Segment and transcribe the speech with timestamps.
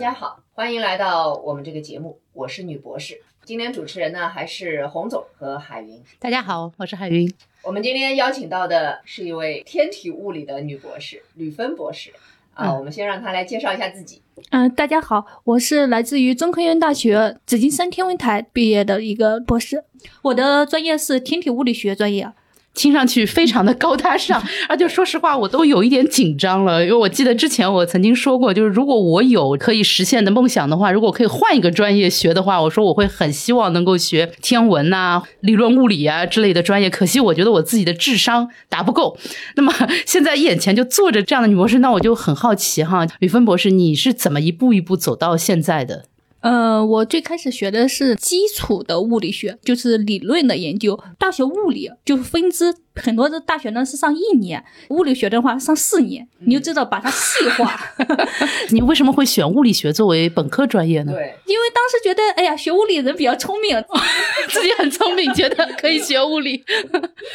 [0.00, 3.20] 家好，欢迎来到我们这个节目，我是女博士。
[3.44, 6.02] 今天主持人呢还是洪总和海云。
[6.18, 7.30] 大家好，我是海云。
[7.62, 12.10] 我们今天邀请到的是一位天体物理的女博士吕芬博士。
[12.54, 14.22] 啊，我们先让她来介绍一下自己。
[14.48, 19.84] 嗯，大家好，我是来自于中科院大学紫金山天文台毕业的一个博士，
[20.22, 22.32] 我的专业是天体物理学专业。
[22.74, 36.88] 听上去非常的高大上， 而且说实话，我都有一点紧张了，因为我记得之前我曾经说过，就是如果我有可以实现的梦想的话，如果可以换一个专业学的话，我说我会很希望能够学天文呐、理论物理啊之类的专业。
[36.88, 39.18] 可惜我觉得我自己的智商达不够。
[39.56, 39.72] 那么
[40.06, 46.04] 现在眼前就坐着这样的女博士，那我就很好奇哈，吕芬博士，你是怎么一步一步走到现在的？
[46.40, 50.98] 嗯，我最开始学的是基础的物理学，就是理论的研究。
[51.18, 52.74] 大学物理就是分支。
[52.96, 57.78] 很多的大学呢是上一年，物理学的话上四年，你就知道把它细化。
[58.70, 61.12] 你为什么会选物理学作为本科专业呢？
[61.12, 63.82] 对，因为当时觉得，哎呀，学物理人比较聪明，
[64.50, 66.62] 自己很聪明，觉得可以学物理。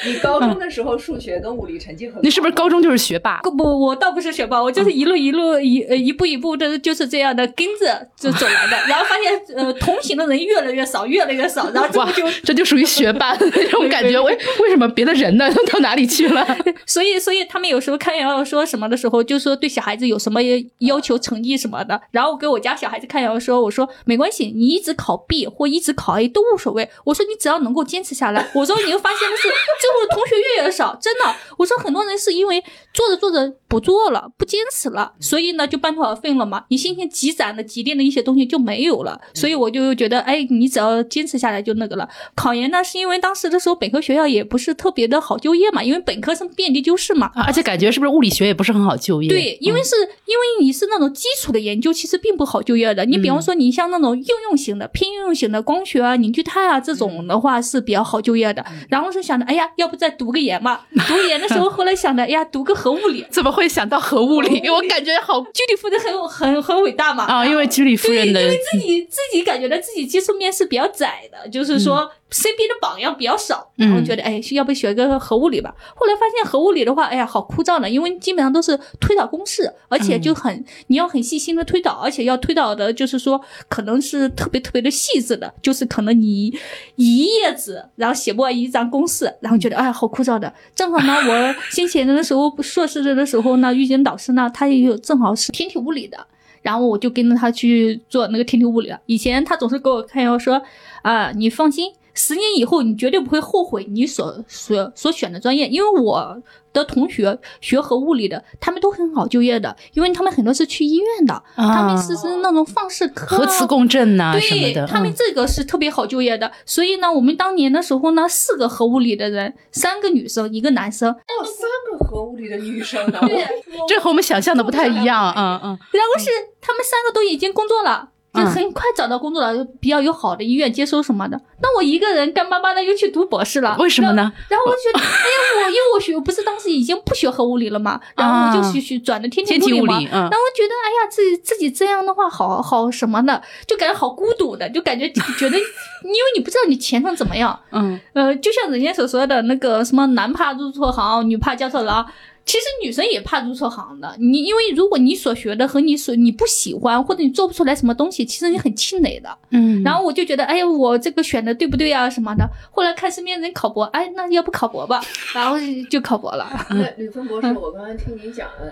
[0.06, 3.40] 你高中的时候数学跟物理成绩很，你是不是高中就是学霸？
[3.58, 8.78] 不，我倒不是学霸，我就是一路一路一呃一步一步的，就是这样的跟着就走来的。
[8.88, 14.20] 然后发现，呃，同行的人越来越少，越来越少，然后这就这就属于学霸那种感觉。
[14.20, 15.46] 为为什么别的人呢？
[15.72, 16.46] 到哪里去了？
[16.86, 20.40] 所以，所以他们有时候看要说什么的时候，就说对小孩子有什么
[20.80, 22.00] 要求、成绩什么的。
[22.12, 26.90] 然后给我家小孩子看要说，我说没关系，你一直考 B 或一直考 A 都无所谓。
[27.04, 28.50] 我说你只要能够坚持下来。
[28.54, 31.36] 我说你会发现的是，最后的同学越来越少，真的。
[31.58, 36.66] 我说很多人是因为做着做着不做了，不坚持了，所以呢就半途而废了嘛。
[36.70, 39.20] 你先前积攒的、积淀的一些东西就没有了。
[39.34, 42.08] 所以我就觉得，哎，你只要坚持下来就那个了。
[42.36, 45.66] 考研呢，是因为当时的时候本科学校也不是特别的好就业。
[45.72, 49.28] 嘛，因为本科生遍地就是嘛，而且感觉是不是物理学也不是很好就业？
[49.28, 53.04] 对，因为是因为你是那种基础的研究，其实并不好就业的。
[53.04, 58.64] 你比方说，你像那种应用型的、偏应用型的光学啊、凝聚态啊这种的话是比较好就业的。
[58.90, 60.82] 然后是想着，哎呀，要不再读个研嘛？
[61.08, 63.26] 读研的时候，后来想着，哎呀，读个核物理。
[63.30, 64.70] 怎么会想到核物理？
[64.70, 67.26] 我感觉好，居里夫人很很很伟大嘛。
[67.26, 71.96] 啊，因为居里夫人的，因为自己自己感觉到自己接触面是比较窄的，就是说。
[71.96, 72.25] 身
[72.58, 75.74] 边的榜样比较少，然后觉得哎，要不学个核物理吧？
[75.96, 86.52] 后来发现核物理的话，哎呀，好枯燥呢，因为基本上都是推导公式，而且就很你要很细心的推导，而且要推导的就是说可能是特别特别的细致的，就是可能你
[86.96, 90.52] 一页纸然后写不完一张公式，然后觉得哎，好枯燥的。
[90.74, 96.18] 正好呢，我先前的时候硕士的时候呢，遇见导师呢，他也有正好是天体物理的，
[96.64, 99.00] 然后我就跟着他去做那个天体物理了。
[99.06, 100.62] 以前他总是给我看要说
[101.04, 101.94] 啊，你放心。
[102.16, 106.42] 十年以后，你绝对不会后悔你所所所选的专业，因为我
[106.74, 116.52] 的同学学核物理的，他们都很好就业的，因为他们很多是去医院的，他们是是那种放射科、核磁共振呐什么的，他们这个是特别好就业的。
[116.66, 121.12] 所以呢，我们当年的时候呢，四个核物理的人，三个女生，一个男生。
[121.12, 123.20] 哦，三个核物理的女生呢？
[123.22, 123.46] 对，
[123.88, 125.80] 这和我们想象的不太一样，嗯嗯。
[125.92, 126.30] 然后是
[126.62, 128.10] 他们三个都已经工作了。
[128.36, 131.40] 就很快找到工作了，比较有好的医院接收什么的。
[131.62, 134.32] 那我一个人干巴巴的又去读博士了，为什么呢？
[134.50, 140.00] 然后我就觉得，哎呀，我因为我学不是当时已经不学核物理了嘛，然后我就去去转的天天物理嘛。
[140.12, 147.58] 然后我觉得，哎呀，自己自己这样的话，好好什么的，就感觉好孤独的，就感觉觉得，因为你不知道你前程怎么样。
[147.72, 152.06] 嗯，呃，就像人家所说的那个什么，男怕入错行，女怕嫁错郎。
[152.46, 159.36] 其实女生也怕入错行的，你因为如果你所学的和你所你不喜欢或者你做不出来什么东西，其实你很气馁的。
[159.50, 162.48] 嗯，然后我就觉得，哎呀，我这个选的对不对啊什么的。
[162.72, 165.02] 后来看身边人考博，哎，那要不考博吧，
[165.34, 165.58] 然后
[165.90, 166.48] 就考博了。
[166.70, 168.72] 那吕峰博士，我刚刚听您讲了，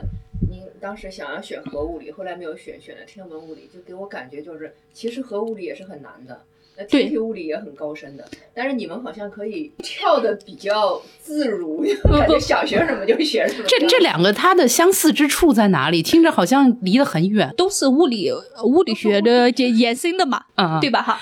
[0.52, 6.42] 您当时想要选核物理，后来没有选，选了天文物理，就给我感觉就是，其实核物理也是很难的。
[6.78, 13.66] 那天体物理也很高深的，但是你们好像可以跳的比较自如， 感觉想学什么就学什么。
[13.68, 16.02] 这这两个它的相似之处在哪里？
[16.02, 18.32] 听着好像离得很远，都是物理
[18.64, 21.02] 物理学的延伸 的嘛，嗯， 对吧？
[21.02, 21.20] 哈。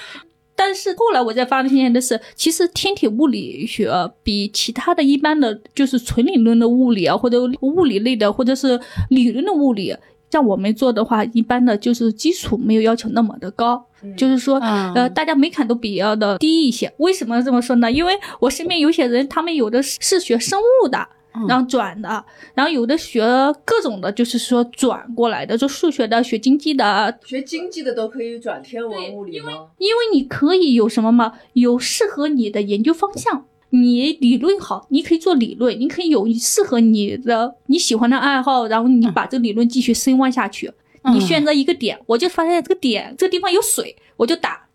[0.53, 3.91] 但是后来我才发现的是，其实天体物理学
[4.21, 8.79] 比其他的一般的，就是纯理论的物理啊，或者物理类的，或者是
[9.09, 9.95] 理论的物理。
[10.31, 13.85] 像我们做的话，一般的就是基础没有要求那么的高，
[14.15, 14.57] 就是说，
[14.95, 16.91] 呃，大家门槛都比较的低一些。
[16.97, 17.91] 为什么这么说呢？
[17.91, 21.05] 因为我身边有些人，他们有的是学生物的，
[21.49, 22.23] 然后转的，
[22.53, 23.21] 然后有的学
[23.65, 29.51] 各种的，就是说转过来的，就数学的、学经济的，学经济的都可以转天文物理吗？
[29.77, 31.33] 因为你可以有什么吗？
[31.53, 33.45] 有适合你的研究方向。
[33.71, 40.68] 你理论好，你可以做理论，你可以有适合你的你喜欢的爱好，然后你把这个理论继续深挖下去。
[41.03, 44.68] 嗯你选择一个点，我就发现这个点这个地方有水，我就打，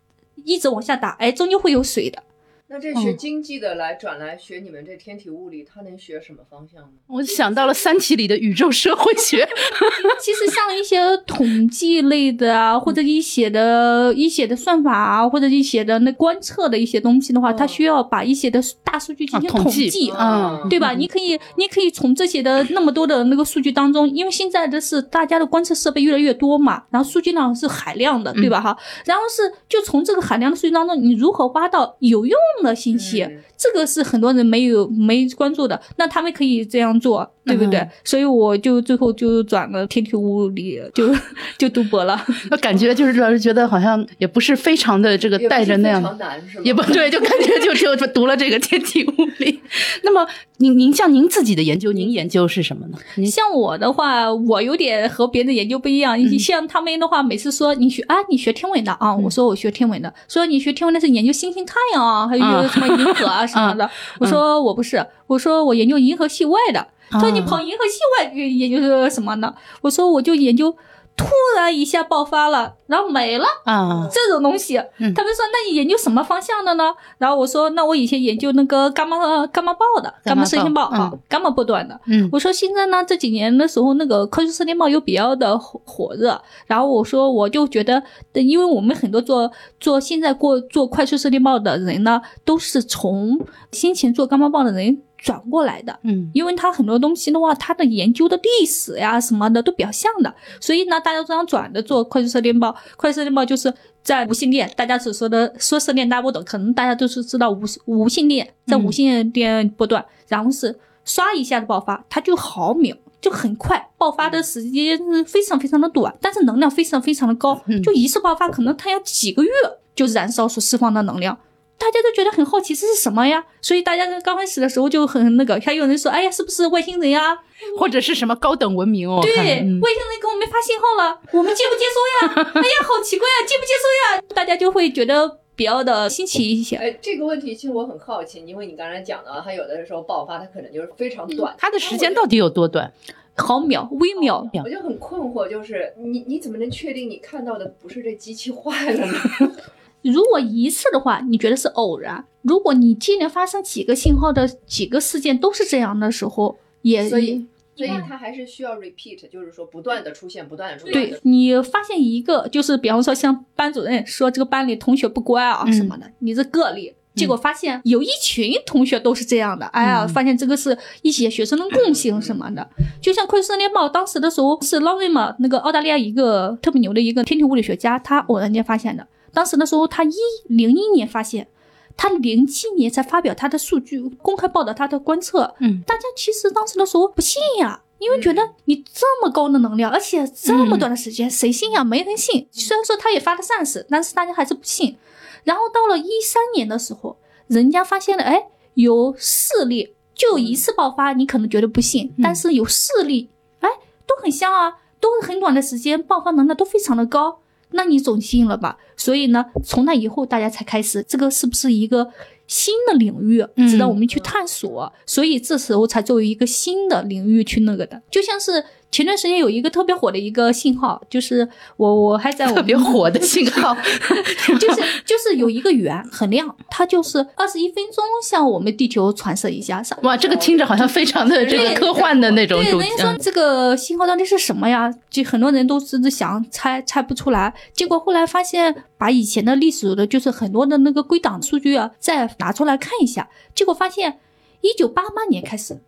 [0.43, 2.21] 一直往下打，哎，终究会有水的。
[2.69, 6.89] 那这学嗯经济的来转来学你们这天体物理，他能学什么方向呢？
[7.07, 9.47] 我想到了《三体》里的宇宙社会学。
[10.19, 20.11] 其实像一些统计类的啊，或者一些的一些的算法啊，或者一些的那观测的一些东西的话，它嗯需要把一些的大数据进行啊统计统计。
[20.17, 20.91] 嗯对吧？
[20.91, 28.59] 你可以，你可以从这些的那么多的那个数据当中，因为现在的是大家的观测设备越来越多嘛，然后数据量是海量的，对吧？
[28.59, 35.81] 哈，然后是就从这个海量的数据当中，你如何挖到有用的信息，嗯这个是很多人没有没关注的。
[35.95, 37.79] 那他们可以这样做，对不对？
[37.79, 41.09] 嗯所以我就最后就转了天体物理，就
[41.57, 42.23] 就读博了。
[42.51, 46.19] 我感觉就是老师觉得好像也不是非常的这个带着那样？
[46.63, 49.59] 也不 对，就感觉就就就读了这个天体物理。
[50.03, 50.27] 那么
[50.57, 53.25] 您您像您自己的研究，您研究是什么呢？
[53.25, 56.15] 像我的话，我有点和别人研究不一样。
[56.17, 63.89] 嗯像他们的话，每次说你学啊，你学天文的啊，嗯我说我学天文的，说你学天文的是研究星星、太阳啊，还有嗯什么银河啊 什么的。
[64.19, 66.87] 我说我不是，我说我研究银河系外的。
[67.09, 69.53] 他说你啊跑银河系外研究什么呢？
[69.81, 70.75] 我说我就研究。
[71.17, 71.25] 突
[71.55, 75.11] 然一下爆发了，然后没了，啊，这种东西，嗯。
[75.15, 76.93] 他们说那你研究什么方向的呢？
[77.17, 79.17] 然后我说那我以前研究那个伽马
[79.47, 82.29] 伽马暴的伽马射线暴伽马波段的，嗯。
[82.31, 88.01] 我说现在呢这几年的时候，那个快速射电暴又比较的火火热，然后我说我就觉得，
[88.33, 93.39] 因为我们很多做做现在过做快速射电暴的人呢，都是从
[93.71, 102.75] 先前做伽马暴的人转过来的，嗯因为它很多东西的话，它的研究的历史呀什么的都比较像的，所以呢，大家都想转的做快速射电暴。
[102.95, 103.73] 快速射电暴就是
[104.03, 112.95] 在无线电，大家所说的说射电大家不懂，可能大家都是知道无无线电，在无线电波段，然后是刷一下的爆发，它就毫秒。
[113.19, 119.49] 就很快，爆发的时间是非常非常的短，但是能量非常非常的高，嗯就一次爆发可能它要几个月
[119.95, 121.35] 就燃烧所释放的能量，
[121.77, 123.45] 大家都觉得很好奇这是什么呀？
[123.61, 127.37] 所以大家刚开始的时候就很那个，还有人说，哎呀，是不是外星人呀？
[127.77, 129.19] 或者是什么高等文明哦？
[129.21, 129.31] 对，
[129.61, 132.51] 嗯外星人给我们发信号了，我们接不接收呀？
[132.55, 134.23] 哎呀，好奇怪啊，接不接收呀？
[134.35, 136.75] 大家就会觉得比较的新奇一些。
[136.77, 142.91] 哎，这个问题其实我很好奇，因为你刚才讲的啊，它有的时候爆发，它可能就是非常短，它的时间到底有多短？
[143.39, 149.13] 毫秒、微秒，我就很困惑，就是你你怎么能确定你看到的不是这机器坏了呢？
[150.09, 157.45] 如果一次的话，你觉得是偶然；如果你接连发生几个信号的几个事件都是这样的时候，也所以
[157.75, 160.93] 所以它还是需要 repeat，就是说不断的出现，不断的出现。
[160.93, 166.93] 对你发现一个，就是比方说像班主任说这个班里同学不乖啊嗯什么的，你是个例。
[167.13, 172.69] 结果发现有一群同学都是这样的，哎呀，嗯发现这个是一些学生的共性什么的。
[173.01, 179.07] 就像快速射电暴，当时的时候是 Lorimer 那个澳大利亚一个特别牛的一个天体物理学家，他偶然间发现的。
[179.37, 180.15] 当时的时候，他一
[180.47, 181.47] 零一年发现，
[181.95, 185.53] 他零七年才发表他的数据，公开报道他的观测。
[185.59, 191.83] 嗯，大家其实当时的时候不信呀，因为觉得你这么高的能量，而且这么短的时间，谁信呀？
[191.83, 192.47] 没人信。
[192.51, 194.97] 虽然说他也发了善事，但是大家还是不信。
[195.43, 203.69] 然后到了一三年的时候，人家发现了，哎，有四例，就一次爆发，你可能觉得不信，但是有四例，哎，
[204.07, 207.41] 都很像啊，都是很短的时间，爆发能量都非常的高。
[207.71, 208.77] 那你总信了吧？
[208.95, 212.11] 所以呢，从那以后，大家才开始这个是不是一个
[212.47, 214.91] 新的领域，嗯值得我们去探索。
[215.05, 223.75] 所以这时候才作为一个新的领域去那个的，就像是前段时间有一个特别火的一个信号，就是我我还在我特别火的信号，
[224.59, 234.91] 就是就是有一个圆很亮，它就是二十一分钟向我们地球传射一下，哇，这个听着好像非常的这个科幻的那种对，主人家说嗯这个信号到底是什么呀？
[235.09, 244.19] 就很多人都是想猜猜不出来，结果后来发现，把以前的历史的，就是很多的那个归档数据啊，再拿出来看一下，结果发现，
[244.61, 245.81] 一九八八年开始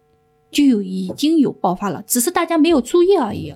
[0.51, 3.53] 就有已经有爆发了，只是大家没有注意而已。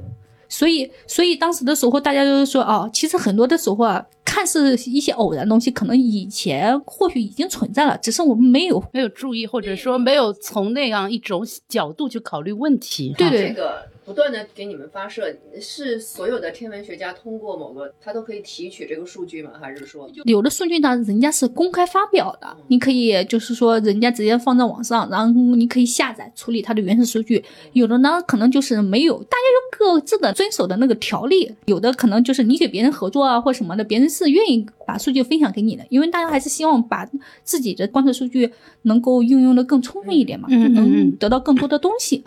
[0.50, 13.16] 所以，所以当时的时候，大家就是说，哦，其实很多的时候啊，看似一些偶然东西，可能以前或许已经存在了，只是我们没有没有注意，或者说没有从那样一种角度去考虑问题。
[13.18, 19.51] 对对这个不断的给你们发射，是所有的天文学家通过某个他都可以提取这个数据吗？
[19.62, 27.43] 还是说有的数据呢，人家是公开发表的，你可以就是说人家直接放在网上，然后你可以下载处理它的原始数据。
[27.74, 31.53] 有的呢，可能就是没有，大家有各自的遵守的那个条例。
[31.65, 37.10] 有的可能就是你给别人合作啊或什么的，别人是愿意把数据分享给你的，因为大家还是希望把
[37.43, 38.51] 自己的观测数据
[38.83, 42.24] 能够运用的更充分一点嘛，嗯嗯嗯能得到更多的东西。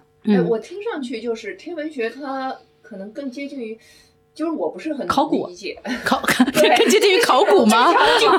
[0.49, 3.78] 我听上去就是天文学，它可能更接近于
[4.35, 6.21] 就是我不是很考古理解， 考
[6.78, 7.92] 更接近于考古吗？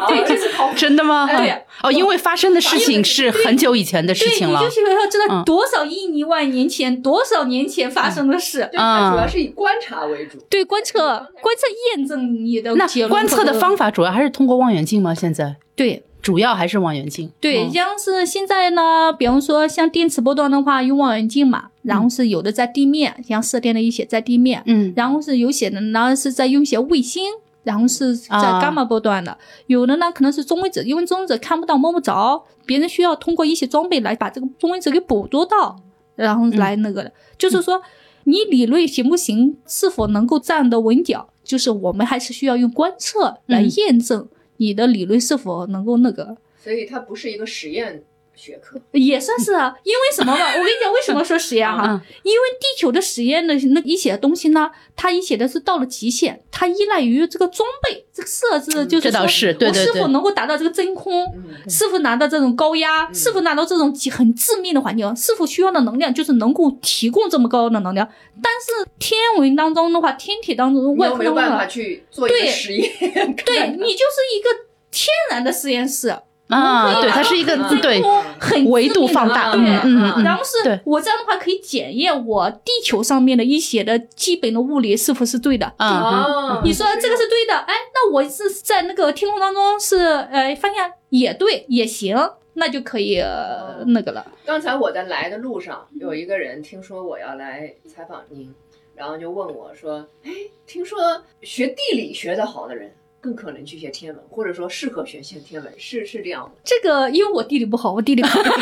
[0.08, 0.75] 对，就是考古。
[0.75, 1.25] 真的吗？
[1.25, 1.50] 对
[1.84, 4.72] 哦，因为发生的事情是很久以前的事，情了你就。
[4.72, 8.67] 是要知道嗯多少亿亿万年前、多少年前发生的事。
[8.72, 10.38] 对，它主要是以观察为主。
[10.50, 11.01] 对，观测、
[11.41, 12.88] 观测验证你的那。
[13.08, 15.13] 观测的方法主要还是通过望远镜吗？
[15.15, 17.32] 现在对主要还是望远镜。
[17.40, 17.72] 对，嗯。
[17.72, 24.92] 像是现在呢，比方说像电磁波段的话，用望远镜嘛，然后是有的在地面，像射电的一些在地面，嗯。
[24.94, 27.24] 然后是有些的呢是在用一些卫星，
[27.64, 28.60] 然后是在啊。
[28.60, 35.80] 伽马波段的，有的呢可能是中微子，因为中微子看不到摸不着，别人需要通过一些装备来把这个中微子给捕捉到，
[36.18, 37.82] 然后来那个的，就是说
[38.26, 43.70] 你理论行不行，是否能够站得稳脚，就是我们还是需要用观测来嗯。
[43.78, 46.38] 验证你的理论是否能够那个。
[46.62, 48.04] 所以它不是一个实验
[48.38, 48.79] 学科。
[48.91, 50.51] 也算是啊，因为什么吧？
[50.53, 51.84] 我跟你讲，为什么说实验哈？
[51.89, 68.08] 嗯因为地球的实验的那一些东西呢，它一写的是到了极限，它依赖于这个装备这个设置，就是说我是否能够达到这个真空，嗯，是否拿到这种高压，嗯是否拿到这种极很致命的环境，是否需要的能量就是能够提供这么高的能量。
[68.44, 72.91] 但是天文当中的话，天体当中外空当中的话没有办法，去做一个对实验？
[73.46, 74.50] 对你就是一个
[74.91, 76.15] 天然的实验室。
[76.48, 78.01] 啊，对，它是一个嗯对
[78.39, 85.74] 很维度放大，嗯嗯嗯，然后是我这样的话可以检验我地球上面的一些的基本的物理是否是对的。
[85.77, 92.18] 啊哦，你说这个是对的，哎，那我是在那个天空当中是呃发现也对也行，
[92.54, 94.25] 那就可以、呃、那个了。
[94.46, 98.54] 刚才我在来的路上，有一个人听说我要来采访您，
[98.96, 100.32] 然后就问我说：“哎，
[100.66, 100.98] 听说
[101.42, 108.60] 学地理学得好的人更可能去学天文，或者说适合学学天文，是是这样的？”这个因为我地理不好，我地理考不好，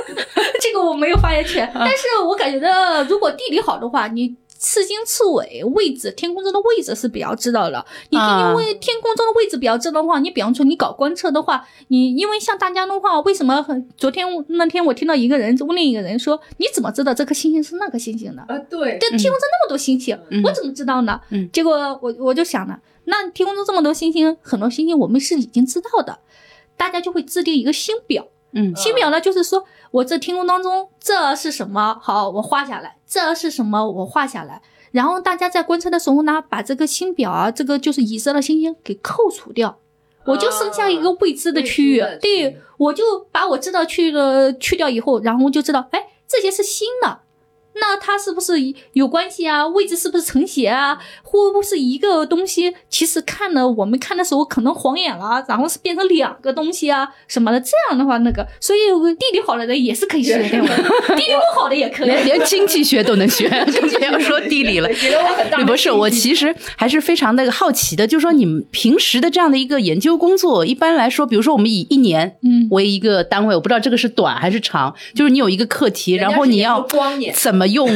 [0.60, 1.70] 这个我没有发言权。
[1.74, 7.84] 但是我感觉到，如果地理好的话，你次经次纬位置，天空中的位置是比较知道的。
[8.10, 18.42] 你啊因为天空中的位置比较知道的话，你比方说你搞观测的话，你因为像大家的话，为什么很昨天那天我听到一个人问另一个人说，你怎么知道这颗星星是那颗星星的？
[18.42, 21.20] 啊，对，这天空中那么多星星，嗯我怎么知道呢？
[21.30, 22.76] 嗯结果我我就想了，
[23.08, 26.18] 那天空中这么多星星，很多星星我们是已经知道的，
[26.76, 28.28] 大家就会制定一个星表。
[28.52, 34.62] 嗯星表呢，就是说我这天空当中这是什么，好，我画下来；这是什么，我画下来。
[34.90, 39.78] 然后大家在观测的时候呢，把这个星表啊，这个就是已知的星星给扣除掉，
[40.24, 42.00] 我就剩下一个未知的区域。
[42.00, 47.20] 未知的区域对，我就把我知道去的去掉以后，然后就知道，哎，这些是新的。
[47.80, 48.54] 那它是不是
[48.92, 49.66] 有关系啊？
[49.66, 50.98] 位置是不是成斜啊？
[51.22, 52.74] 会不会是一个东西？
[52.88, 57.60] 其实看了我们看的时候可能晃眼了，然后是变成两个东西啊什么的。
[57.60, 58.78] 这样的话，那个所以
[59.14, 60.68] 地理好了的人也是可以学天文，
[61.16, 62.06] 地理不好的也可以。
[62.06, 64.88] 连连经济学都能学， 更不要说地理了。
[64.88, 76.86] 给了我很大不是，我其实还是非常那个好奇的，就是说你们平时的这样的一个研究工作，一般来说，比如说我们以一年嗯为一个单位，我不知道这个是短还是长，就是你有一个课题，然后你要
[77.34, 77.88] 怎么用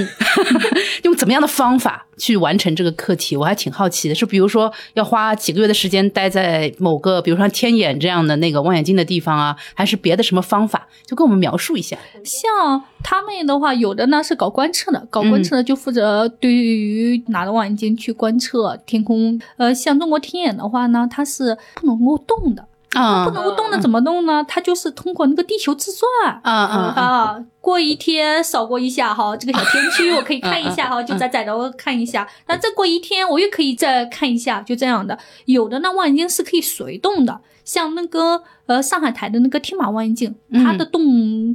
[1.05, 4.15] 用怎么样的方法去完成这个课题，我还挺好奇的。
[4.15, 10.87] 是比如说要花几个月的时间待在某个，比如说天眼这样的那个望远镜的地方啊，还是别的什么方法？
[11.07, 11.97] 就跟我们描述一下。
[12.25, 19.41] 像他们的话，有的呢是搞观测的，搞观测的就负责对于拿着望远镜去观测天空。
[19.57, 24.45] 呃，像中国天眼的话呢，它是不能够动的，啊不能够动的怎么动呢？
[24.47, 26.41] 它就是通过那个地球自转。
[26.43, 27.45] 啊啊啊！
[27.63, 32.29] 啊，过一天扫过一下哈，这个小天区我可以看一下哈，就窄窄的我看一下。
[32.49, 35.17] 那再过一天我又可以再看一下，就这样的。
[35.45, 41.03] 有的呢望远镜是可以随动的，像那个呃上海台的那个天马望远镜，它的动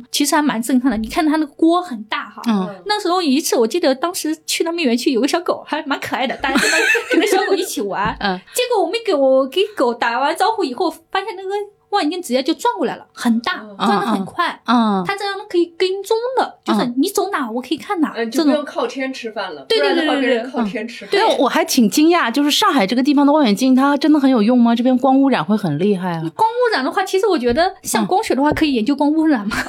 [0.09, 0.97] 其实还蛮震撼的。
[0.97, 2.41] 你看它那个锅很大哈。
[2.47, 6.77] 嗯那时候有一次，我记得当时去他们园区有个小狗，还蛮可爱的，大家跟它
[7.11, 8.15] 跟那小狗一起玩。
[8.21, 11.49] 嗯结果我们给我给狗打完招呼以后，发现那个
[11.89, 14.61] 望远镜直接就转过来了，很大，嗯转的很快。
[14.65, 21.11] 嗯它这样可以跟踪的，就是你走哪我可以看哪，就不用靠天吃饭了，对对对对对靠天吃饭。
[21.11, 24.75] 对我还挺惊讶，就是上海这个地方的望远镜，它真的很有用吗？
[24.75, 26.21] 这边光污染会很厉害啊？
[26.35, 29.55] 光污染的话，其实我觉得像光学的话，可以研究光污染嘛。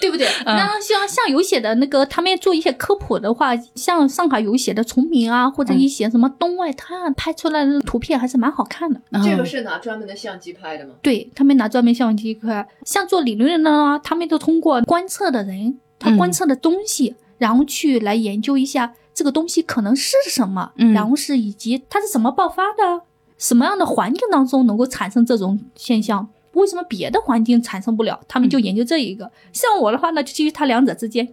[0.00, 0.26] 对不对？
[0.44, 9.00] 那像像有写的那个，他们做一些科普的话，像上海有写的崇明啊，或者一些什么东外滩拍出来的图片还是蛮好看的。
[9.24, 10.94] 这个嗯是拿专门的相机拍的吗？
[11.02, 23.02] 对他们拿专门相机拍，像做理论的呢，他们都通过观测的人，他嗯观测的东西，然后去来研究一下这个东西可能是什么，嗯然后是以及它是怎么爆发的，
[23.36, 26.28] 什么样的环境当中能够产生这种现象。
[26.52, 28.20] 为什么别的环境产生不了？
[28.26, 29.30] 他们就研究这一个。
[29.52, 31.26] 像我的话呢，就基于它两者之间，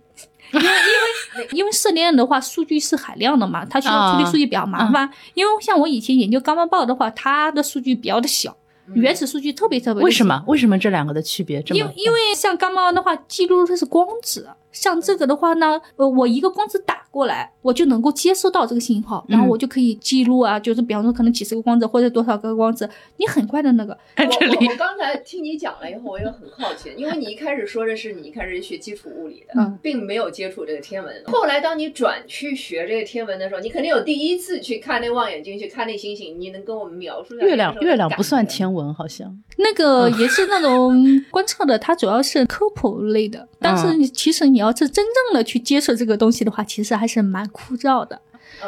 [0.52, 0.70] 因为因
[1.42, 5.10] 为 因为射电的话，数据是海量的嘛，它需要处理数据比较麻烦。
[5.34, 8.56] 因为像我以前研究伽马暴的话，它的数据比较的小，
[8.94, 10.04] 原始数据特别特别。
[10.04, 10.44] 为什么？
[10.48, 11.80] 为什么这两个的区别这么？
[11.80, 14.50] 因因为像伽马的话，记录的是光子。
[14.72, 23.98] 像这个的话呢，呃，我一个光子打过来，我就能够接收到这个信号，然后我就可以记录啊，就是比方说可能几十个光子或者多少个光子，你很快的那个。
[24.18, 31.24] 我我我刚才听你讲了以后，我也很好奇，因为你一开始说的是你一开始学基础物理的，并没有接触这个天文。
[31.28, 37.46] 后来当你转去学这个天文的时候，你肯定有第一次去看那望远镜去看那星星，你能跟我们描述一下？
[37.46, 45.46] 月亮月亮不算天文，好像那个也是那种 观测的，它主要是科普类的，但是你其实你要是真正的。
[45.46, 48.22] 去接受这个东西的话，其实还是蛮枯燥的。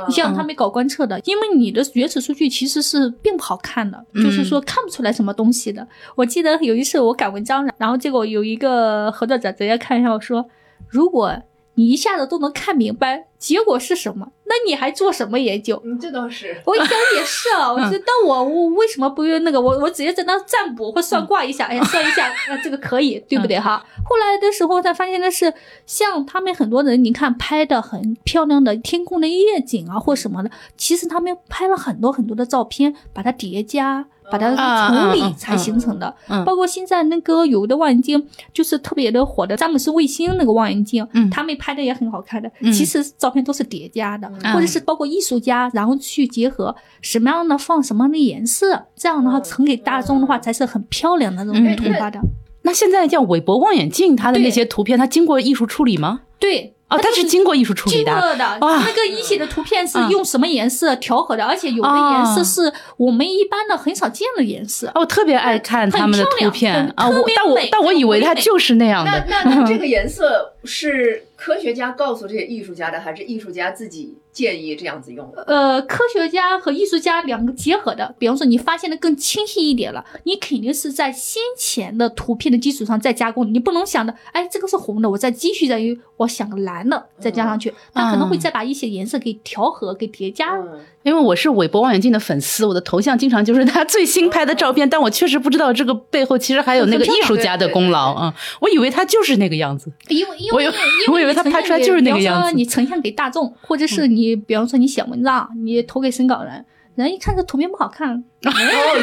[0.07, 5.87] 你像他们搞观测的，因为你的原始数据其实是并不好看的，就是说看不出来什么东西的。
[6.15, 10.49] 我记得有一次我改文章，然后结果有一个合作者直接看一下我说，
[10.87, 11.35] 如果。
[11.77, 15.79] 你一下子都能看明白结果是什么，那你还做什么研究？
[15.85, 16.59] 嗯，这倒是。
[16.65, 19.61] 我一想也是啊，我觉得我我为什么不用那个？
[19.61, 23.85] 我我直接在那占卜或算卦一下，哎呀，算一下，啊，这个可以，对不对哈？
[24.03, 25.53] 后来的时候才发现的是，
[25.85, 34.07] 像他们很多人，你看拍的很漂亮的天空的夜景啊，或什么的，其实他们拍了很多很多的照片，把它叠加。
[34.31, 34.49] 把它
[34.89, 36.13] 处理才形成的，
[36.45, 42.51] 包括现在那个有的望远镜，就是特别的火的詹姆斯卫星那个望远镜，他们拍的也很好看的。
[42.73, 52.19] 其实照片都是叠加的，或者是包括艺术家，然后去结合什么样的放什么样的颜色，这样的话呈给大众的话才是很漂亮的那种图画的。
[52.63, 56.21] 那现在叫韦伯望远镜，它的那些图片，它经过艺术处理吗？
[56.39, 56.73] 对。
[56.89, 58.13] 哦，它是经过艺术处理的，
[58.61, 58.77] 哇！
[58.77, 61.43] 那个一起的图片是用什么颜色调和的？
[61.43, 64.89] 而且有的颜色是我们一般的很少见的颜色。
[64.95, 69.25] 我特别爱看他们的图片啊，我但我但我以为它就是那样的。
[69.27, 74.17] 那那这个 颜色是科学家告诉这些艺术家的，还是艺术家自己？
[74.37, 75.43] 建议这样子用的。
[75.47, 85.81] 呃，科学家和艺术家两个结合的，比方说你发现的更清晰一点了，你肯定是在先前的图片的基础上再加工，你不能想的，哎，这个是红的，我再继续再
[86.17, 90.63] 我想个蓝的再加上去，他可能会再把一些颜色给调和、给叠加。
[91.07, 98.35] 因为我是韦伯望远镜的粉丝，我的头像经常就是他最新拍的照片，但我确实不知道这个背后其实还有那个艺术家的功劳啊！
[98.59, 100.69] 我以为他就是那个样子，因为因为
[101.09, 102.51] 我以为他拍出来就是那个样子。
[102.53, 106.65] 你呈现给大众，或者是你，比方说你写文章，你投给审稿人，
[106.95, 108.11] 人一看这图片不好看，
[108.43, 108.51] 哦，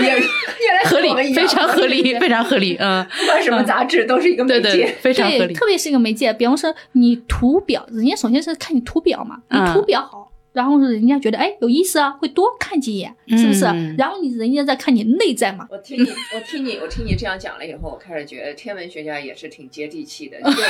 [0.02, 6.30] 也原来合理，非常合理，非常合理，嗯，不管什么杂志都是一个媒介，非常合理，特别是一个媒介。
[6.34, 10.23] 比方说你图表，人家首先是看你图表嘛，你图表好。
[10.54, 13.64] 然后人家觉得哎有意思啊，会多看几眼，是不是？
[13.98, 15.66] 然后你人家在看你内在嘛。
[15.68, 20.60] 我听你，我听你，我听你这样讲了以后，我开始觉得天文学家也是挺接地气的，跟普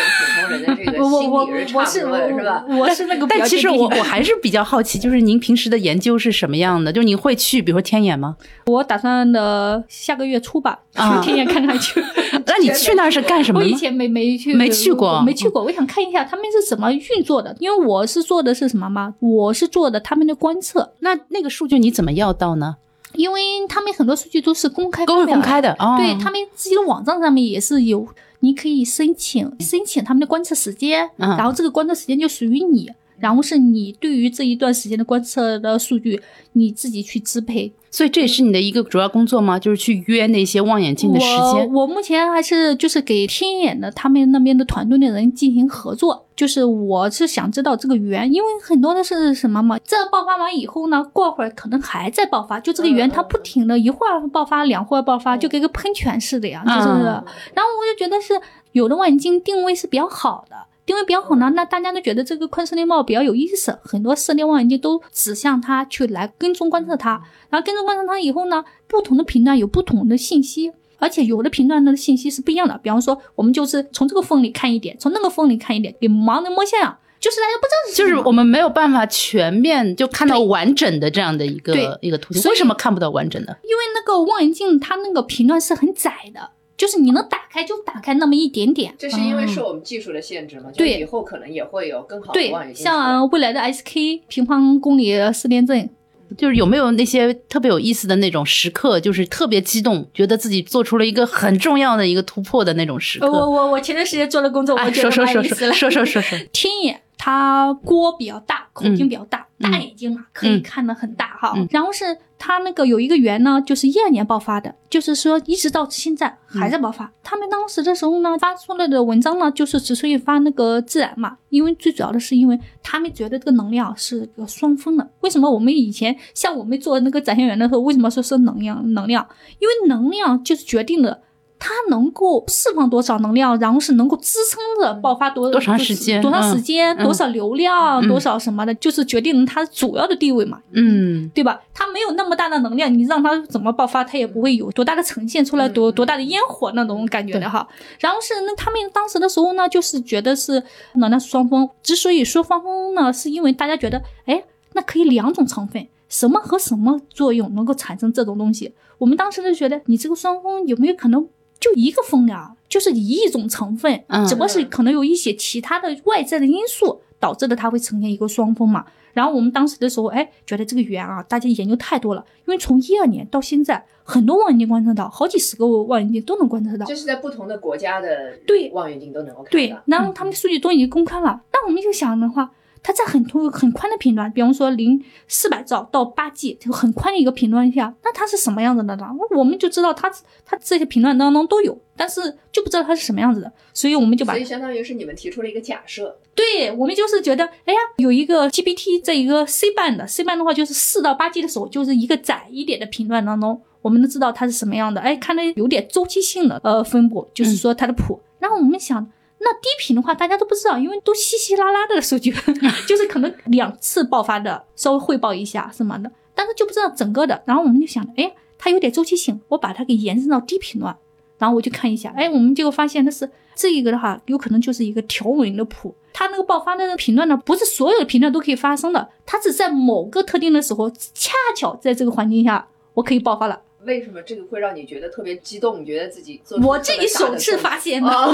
[0.40, 2.64] 通人的这个 心理是差不多的，是吧？
[2.66, 3.26] 我是那个。
[3.28, 6.90] 但其实我我还是比较好奇，就是您平时的研究是什么样的？
[6.90, 8.36] 就是你会去，比如说天眼吗？
[8.64, 12.02] 我打算的下个月初吧，去天眼看看去。
[12.46, 13.60] 那你去那是干什么？
[13.60, 15.62] 我以前没没去，没去过，没去过。
[15.62, 19.12] 我想看一下他们是怎么运作的，因为我是做的是什么吗？
[19.20, 19.68] 我是。
[19.74, 22.76] 做的他们的观测，那那个数据你怎么要到呢？
[23.14, 28.06] 因为他们很多数据都是公开、公开的，对他们自己的网站上面也是有，
[28.38, 32.88] 你可以申请申请他们的观测时间，然后这个观测时间就属于你。
[33.18, 36.20] 然后是你对于这一段时间的观测的数据，
[36.52, 39.58] 你自己去支配，所以这也是你的一个主要工作吗？
[39.58, 41.38] 就是去约那些望远镜的时间。
[41.38, 49.78] 我我目前还是就是给天眼的他们那边的团队的人进行合作，就是我是想知道这个源，因为很多的是什么嘛？
[49.84, 57.04] 这爆发完以后呢，过会儿可能还在爆发，就这个源它不停的一会儿爆发，两会儿爆发，就跟个喷泉似的呀，就是。
[57.04, 58.34] 然后我就觉得是
[58.72, 60.56] 有的望远镜定位是比较好的。
[60.86, 72.78] 定位比较好呢，那大家都觉得这个宽射电帽比较有意思，很多射电望远镜都指向它去来跟踪观测它，然后跟踪观测它以后呢，不同的频段有不同的信息，而且有的频段的信息是不一样的。
[72.82, 82.42] 比方说，我们就是从这个缝里看一点，从那个缝里看一点，给盲人摸象，就是大家不知道，就是我们没有办法全面就看到完整的这样的一个一个图形。
[82.50, 83.56] 为什么看不到完整的？
[83.62, 86.50] 因为那个望远镜它那个频段是很窄的。
[86.76, 90.70] 就是你能打开就打开那么一点点，这是因为受我们技术的限制嘛？
[90.76, 92.84] 对，以后可能也会有更好的望远镜。
[92.84, 95.88] 像未来的 SK 平方公里四连阵，
[96.36, 103.30] 就是有没有那些特别有意思的那种时刻，就是特别激动，觉得自己做出了一个很重要的一个突破的那种时刻。
[103.30, 107.00] 我我我前段时间做了工作，我觉得说说说说说说说 天眼。
[107.24, 111.54] 它锅比较大，口径比较大，嗯大眼睛嘛，可以看得很大哈。
[111.56, 112.04] 嗯然后是
[112.38, 117.10] 它那个有一个圆呢，就是一二年爆发的，就是说一直到现在还在爆发。
[117.22, 125.10] 他们当时的时候呢，发出来的文章呢，就是之所以发那个自然嘛，因为最主要的是因为他们觉得这个能量是个双峰的。
[125.20, 128.92] 为什么我们以前像我们做那个展现员的时候，为什么说是能量？
[128.92, 129.26] 能量，
[129.60, 131.22] 因为能量就是决定了。
[131.66, 141.58] 它能够释放多少能量，然后是能够支撑着爆发多多长时间多长时嗯间、嗯多少流量、嗯多少什么的，就是决定了它主要的地位嘛，嗯对吧？
[141.72, 147.66] 它没有那么大的能量，你让它怎么爆发，它也不会有多大的呈现出来，多多大的烟火那种感觉的哈。
[147.98, 150.62] 然后是那他们当时的时候呢，就是觉得是
[150.96, 151.66] 能量双峰。
[151.82, 158.74] 之所以说双峰呢，是因为大家觉得，哎，那可以两种成分，什么和什么作用能够产生这种东西？
[158.98, 161.26] 我们当时就觉得，你这个双峰有没有可能？
[161.64, 168.84] 就一个风呀，就是一种成分，嗯只不过是可能有一些其他的外在的因素导致的，它会呈现一个双峰嘛。
[169.14, 176.84] 然后我们当时的时候，哎，觉得这个圆啊，大家研究太多了，因为从一二年到现在，很多望远镜观测到，好几十个望远镜都能观测到。
[176.84, 179.82] 就是在不同的国家的对望远镜都能够看到对到，。
[179.86, 182.50] 然后他们的数据都已经公开了，但我们就想的话，
[182.84, 189.08] 它在很通很宽的频段，比方说零四百兆到八 G 就很宽的一个频段下，那它是什么样子的呢？
[189.34, 190.12] 我们就知道它
[190.44, 192.20] 它这些频段当中都有，但是
[192.52, 205.00] 就不知道它是什么样子的，所以我们就把所以相当于是你们提出了一个假设，对我们就是觉得，哎呀，有一个 GPT 这一个 C 半的 C 半的话，就是四到八 G 的时候，就是一个窄一点的频段当中，我们能知道它是什么样的。
[205.00, 208.20] 哎，看的有点周期性的呃分布，就是说它的谱。
[208.40, 209.10] 然后我们想，
[209.44, 212.34] 那低频的话，大家都不知道，因为都稀稀拉拉的数据，
[212.88, 217.42] 就是可能两次爆发的，稍微汇报一下什么的，但是就不知道整个的。
[217.44, 220.96] 然后我们就想，哎，它有点周期性，我把它给延伸到低频段。
[221.36, 233.60] 然后我就看一下，哎，我们结果发现的是这一个的话，有可能就是一个条纹的谱，它那个爆发的频段呢，不是所有的频段都可以发生的，它只在某个特定的时候，恰巧在这个环境下，我可以爆发了。
[233.84, 235.80] 为什么这个会让你觉得特别激动？
[235.80, 238.32] 你觉得自己做我这里首次发现的，哦，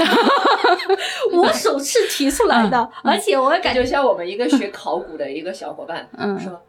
[1.33, 6.61] 我首次提出来的，而且我也感觉就像我们一个学考古的一个小伙伴嗯，说：“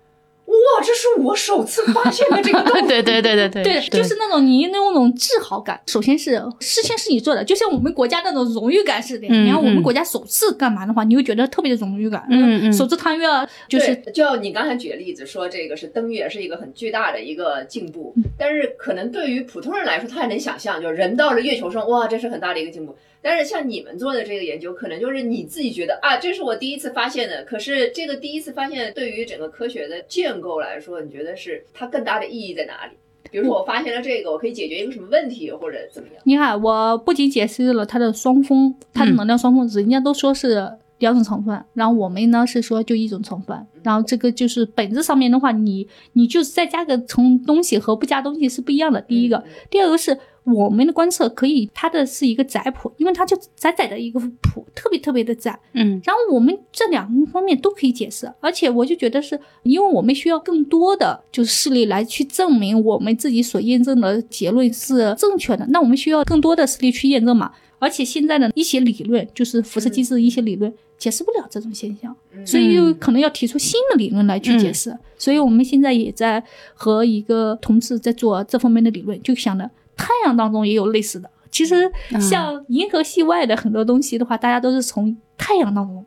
[0.53, 2.73] 哇，这是我首次发现的这个洞。
[2.87, 5.81] ”对对对对对对，就是那种你那种自豪感。
[5.87, 9.27] 首先是事情是你做的，就像我们国家那种荣誉感似的。
[9.29, 12.27] 嗯你看我们嗯国家首次干嘛的话，你会觉得特别的荣誉感。
[12.31, 22.95] 嗯嗯首次探月啊就是对就你刚才举的例子说，这个是登月是一个很巨大的一个进步，嗯但是可能对于普通人来说，他还能想象，就是人到了月球上，哇，这是很大的一个进步。
[23.23, 27.45] 但是像你们做的这个研究，可能就是你自己觉得啊，这是我第一次发现的。
[27.45, 32.93] 可是这个第一次发现对于整个科学的建构来说，你觉得是它更大的意义在哪里？
[33.31, 36.23] 比如说我发现了这个，我可以解决一个什么问题，或者怎么样？
[36.25, 40.69] 你看，我不仅解释了它的双峰，它的能量双峰值，人家都说是
[41.03, 49.03] 两种成分，然后我们呢是说就一种成分，然后这个就是本质上面的话，你你就是再加个从东西和不加东西是不一样的。
[49.03, 55.59] 第一个，第二个是我们的观测可以，它的是一个窄谱，因为它就窄窄的一个谱，特别特别的窄。
[55.73, 67.51] 嗯然后我们这两个方面都可以解释，而且我就觉得是因为我们需要更多的就是事例来去证明我们自己所验证的结论是正确的，那我们需要更多的事例去验证嘛。
[67.83, 74.97] 而且现在的一些理论，就是辐射机制的一些理论，解释不了这种现象，嗯所以又可能要提出新的理论来去解释。
[75.19, 76.41] 所以我们现在也在
[76.75, 81.29] 和一个同事在做这方面的理论，就想着太阳当中也有类似的。
[81.51, 81.91] 其实
[82.21, 86.07] 像银河系外的很多东西的话，大家都是从太阳当中，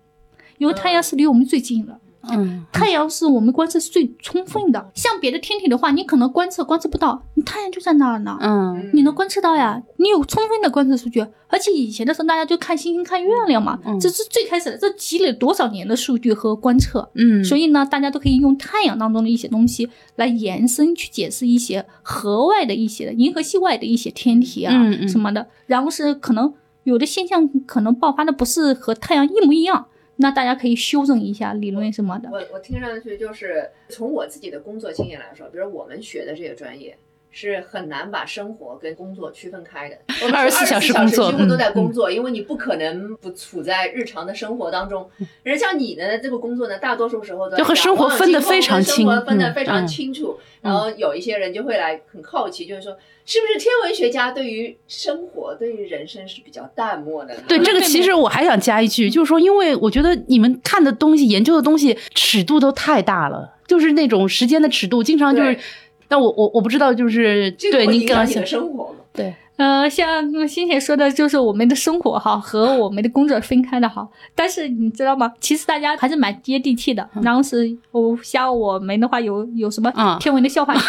[0.57, 1.99] 因为太阳是离我们最近的。
[2.31, 2.65] 嗯。
[2.71, 8.89] 太阳是我们观测是最充分的，像别的天体的话，你可能观测观测不到，你太阳就在那儿呢，嗯。
[8.93, 11.25] 你能观测到呀，你有充分的观测数据。
[11.47, 13.99] 而且以前的时候，大家就看星星、看月亮嘛，嗯。
[13.99, 17.09] 这是最开始的，这积累多少年的数据和观测。
[17.13, 25.07] 嗯，所以呢，大家都可以用太阳当中的一些东西来延伸去解释一些河外的一些银河系外的一些天体啊、嗯嗯。
[25.07, 29.85] 什么的，然后是可能有的现象可能爆发的不是和太阳一模一样，
[30.17, 32.29] 那大家可以修正一下理论什么的。
[32.31, 36.97] 我我听上去就是从我自己的工作经验来说，比如我们学的这个专业。
[37.37, 39.97] 是很难把生活跟工作区分开的。
[40.23, 45.05] 我们二十四小时工作几乎都在嗯工作，因为你不可能不处在日常的生活当中。
[45.43, 50.39] 人像你的这个工作呢，大多数时候都就和生活分得非常清生活分得非常嗯清楚。
[50.61, 57.41] 然后有一些人就会来很好奇，就是说，是不是天文学家对于生活、对于人生是比较淡漠的呢？
[57.49, 65.59] 对这个，其实我还想加一句，就是说，因为我觉得你们看的东西、研究的东西尺度都太大了，就是那种时间的尺度，经常就是对。
[66.07, 68.99] 但我我我不知道，就是对你影响你您刚刚想的生活吗？
[69.13, 74.07] 对，呃，像欣姐说的，就是我们的生活哈和我们的工作分开的哈。
[74.35, 75.31] 但是你知道吗？
[75.39, 77.07] 其实大家还是蛮接地气的。
[77.21, 80.83] 然后是我像我们的话，有有什么嗯天文的笑话群，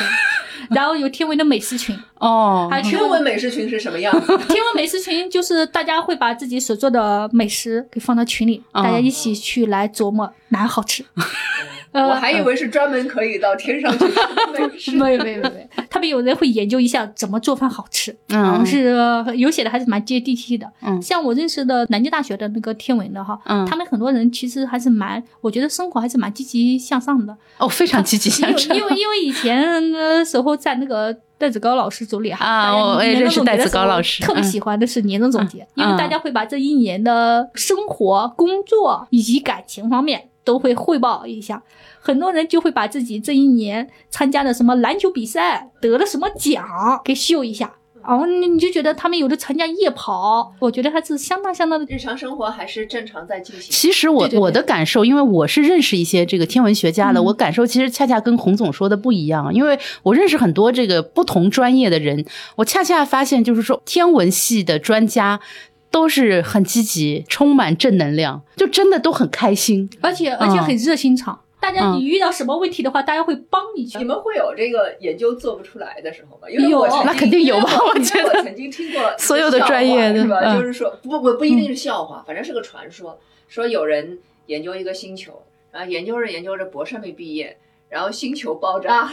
[0.71, 4.27] 然后有天文的美食群，哦，还有天文美食群是什么样子？
[4.49, 11.05] 天文美食群就是大家会把自己所做的美食给放到群里，哦大家一起去来琢磨哪好吃。
[11.15, 11.25] 呃
[12.05, 14.05] 我还以为是专门可以到天上去。
[14.97, 20.71] 没有没有没有，他们有人会研究一下怎么做饭好吃，然后嗯是呃有写的还是蛮接地气的。
[20.83, 27.37] 嗯像我认识的南京大学的那个天文的哈，嗯他们很多人其实还是蛮，我觉得生活还是蛮积极向上的。
[27.59, 41.63] 哦，非常积极向上因为因为因为以前的时候在那个戴子高老师组里哈，啊我也认识戴子高老师特别嗯喜欢的是年终总结，嗯因为大家会把这一年的生活、工作以及感情方面都会汇报一下。
[42.07, 46.65] 很多人就会把自己这一年参加的什么篮球比赛得了什么奖
[47.05, 47.73] 给秀一下，
[48.07, 53.73] 然后你你就觉得他们有的参加夜跑，我觉得还是相当相当的日常生活还是正常在进行。
[53.73, 65.41] 其实我对对对我的感受，因为我是认识一些这个天文学家的，嗯我感受其实恰恰跟洪总说的不一样，因为我认识很多这个不同专业的人，我恰恰发现就是说天文系的专家。
[65.89, 69.89] 都是很积极，充满正能量，就真的都很开心。
[70.03, 71.39] 而且而且很热心肠。
[71.67, 74.05] 大家嗯你遇到什么问题的话，大家会帮你去你。
[74.05, 76.49] 们会有这个研究做不出来的时候吗？
[76.49, 80.39] 因为有我曾经那肯定有吧我我觉得我曾经听过所有的专业是吧？
[80.45, 87.57] 嗯就是说不不不一定是笑话，反正是个传说，说有人研究一个星球，然后研究着研究着博士没毕业，
[87.89, 89.11] 然后星球爆炸了。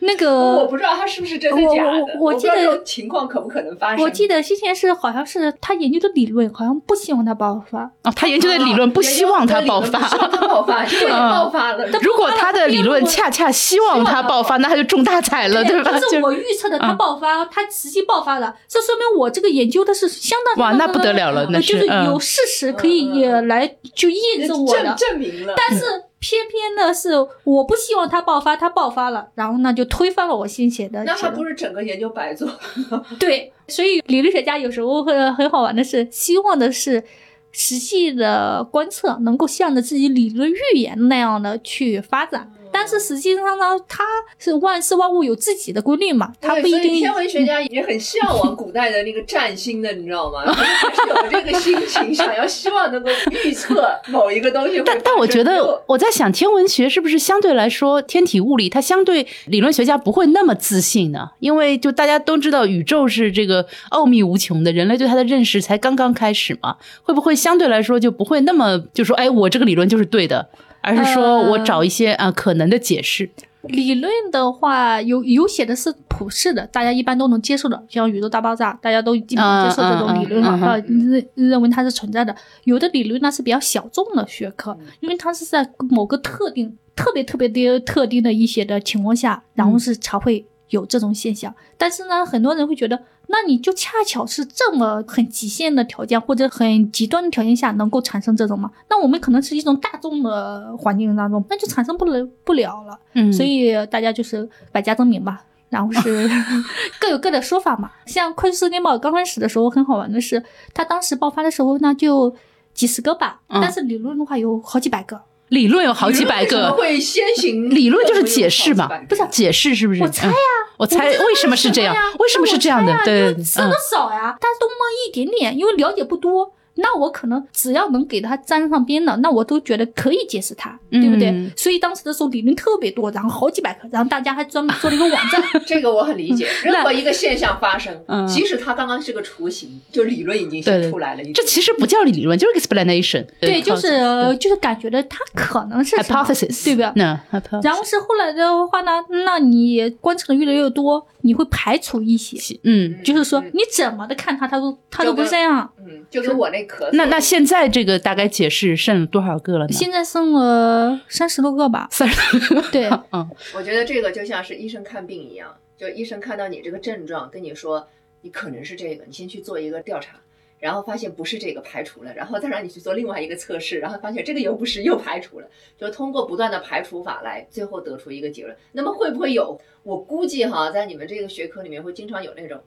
[0.00, 4.04] 那个我不知道他是不是真的假的，我我我记得情况可不可能发生。
[4.04, 7.90] 我记得先前是好像是他研究的理论，好像不希望他爆发。
[8.02, 10.06] 哦，他研究的理论不希望他爆发不。
[10.06, 11.86] 希望它爆发，结果它爆发了。
[12.02, 15.90] 如果他的理论恰恰希望他爆发，那他就中大彩了，对吧？
[15.92, 24.94] 但是我预测的它嗯爆发，他实际爆发了，这说明我这个研究的是相当哇，那不得了了，那就是嗯有事实可以嗯嗯嗯来就验证我的。
[24.98, 25.84] 证明了，但是
[26.24, 27.10] 偏偏呢是，
[27.44, 31.28] 我不希望它爆发，它爆发了，然后呢就推翻了我新写的那它。
[31.28, 32.48] 不是整个研究白做？
[33.20, 37.04] 对，所以理论学家有时候会很好玩的是，希望的是
[37.52, 42.50] 实际的观测能够向着自己理论预言那样的去发展。
[42.76, 44.02] 但是实际上呢，它
[44.36, 46.96] 是万事万物有自己的规律嘛，它不一定。
[46.96, 50.42] 天文学家也很向往 古代的那个占星的，你知道吗？
[50.52, 53.08] 还是有这个心情，想要希望能够
[53.44, 55.00] 预测某一个东西但。
[55.04, 61.30] 但我觉得我在想，天文学是不是相对来说，天体物理它相对理论学家不会那么自信呢？
[61.38, 70.48] 因为就大家都知道，宇宙是这个奥秘无穷的，人类对它的认识才刚刚开始嘛，会不会相对来说就不会那么就说，哎，我这个理论就是对的，
[70.84, 73.30] 而是说我找一些啊、可能的解释。
[73.62, 82.36] 理论的话，有有写的是普世的，大家一般都能接受的，像宇宙大爆炸，大家都基本接受这种理论嘛，嗯嗯嗯啊，认认为它是存在的。
[82.64, 91.54] 有的理论呢是比较小众的学科，因为它是在某个特定、特别特别的特定的一些的情况下，然后是才会有这种现象。
[91.78, 98.70] 但是呢，很多人会觉得，那你就恰巧是这么很极限的条件或者很极端的条件下能够产生这种嘛？
[98.88, 102.98] 那我们可能是一种大众的环境当中，那就产生不了不了了。
[103.14, 106.28] 嗯，所以大家就是百家争鸣吧，然后是
[107.00, 107.90] 各有各的说法嘛。
[108.06, 112.34] 像快速射电暴刚开始的时候很好玩的是，它当时爆发的时候呢就
[112.72, 115.20] 几十个吧，嗯但是理论的话有好几百个。
[115.48, 117.68] 理论有好几百个，会先行？
[117.70, 120.02] 理论就是解释嘛不是解释是不是？
[120.02, 121.94] 我猜呀嗯我猜为什么是这样？
[122.18, 122.92] 为什么是这样的？
[123.04, 124.76] 对，对吃的嗯少呀，但是都摸
[125.06, 126.52] 一点点，因为了解不多。
[126.76, 131.30] 那我可能只要能给它沾上边的，那我都觉得可以解释它，对不对？
[131.30, 136.48] 嗯所以当时的时候理论特别多，然后好几百个，然后大家还专门做了一个网站， 这个我很理解。
[136.62, 141.22] 任何一个现象发生，嗯即使它刚刚是个雏形，就理论已经对对先出来了。
[141.32, 143.24] 这其实不叫理论，就是 explanation。
[143.40, 146.92] 对，就是呃就是感觉的它可能是 hypothesis，对吧？
[146.96, 148.92] 那 hypothesis 然后是后来的话呢，
[149.24, 155.70] 那你观测的越来越多，你会排除一些，嗯，就是说嗯你怎么的看它，它都它都不这样。
[155.78, 156.90] 嗯，就跟我那咳嗽。
[156.92, 159.72] 那那现在这个大概解释剩了多少个了呢？
[159.72, 162.70] 现在剩了三十多个吧，三十多个。
[162.70, 167.88] 对，嗯我觉得这个就像是医生看病一样，就医生看到你这个症状，跟你说
[168.22, 170.16] 你可能是这个，你先去做一个调查，
[170.58, 175.48] 然后发现不是这个排除了，然后再让你去做另外一个测试，然后发现这个又不是又排除了，
[175.78, 178.56] 就通过不断的排除法来最后得出一个结论。
[178.72, 179.60] 那么会不会有？
[179.82, 182.60] 我估计哈，在你们这个学科里面会经常有那种。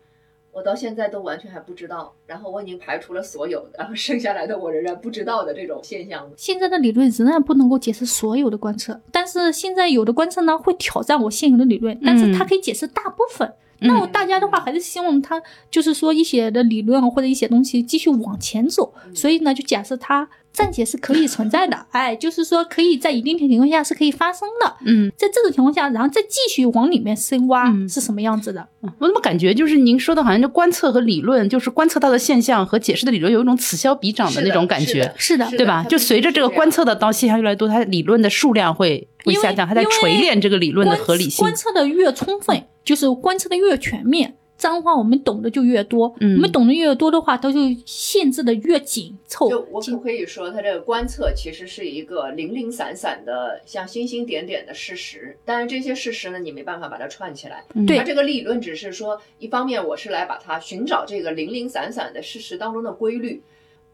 [0.57, 6.27] 我到现在都完全还不知道，然后我已经排除了所有的，然后剩下来的我仍然不知道的这种现象。
[6.35, 13.53] 现在的理论仍然不能够解释所有的观测，但是现在有的观测呢会挑战我现有的理论，但是它可以解释大部分。
[13.79, 24.75] 那我大家的话还是希望它就是说一些的理论或者一些东西继续往前走，所以呢，就假设它暂且是可以存在的， 哎，就是说可以在一定的情况下是可以发生的。
[24.85, 28.67] 嗯，在这种情况下，然后再继续往里面深挖嗯是什么样子的？
[28.99, 35.83] 我怎么感觉就是您说的，好像就观测和理论，就是观测到的现象和解释的理论有一种此消彼长的那种感觉是的对吧？
[35.87, 41.53] 就随着这个观测的到现象越来越多，它理论的数量会会下降，它在锤炼这个理论的合理性观。
[41.53, 44.33] 测的越充分，就是观测的越全面。
[44.55, 46.15] 脏话，我们懂得就越多。
[46.19, 49.47] 嗯我们懂得越多的话，它就限制的越紧凑。
[49.49, 55.37] 就我可不可以说，它这个观测其实是一个零零散散的，像星星点点的事实。
[55.45, 57.63] 但是这些事实呢，你没办法把它串起来。
[57.75, 63.43] 嗯对它这个理论只是说，一方面我是来把它寻找这个零零散散的事实当中的规律，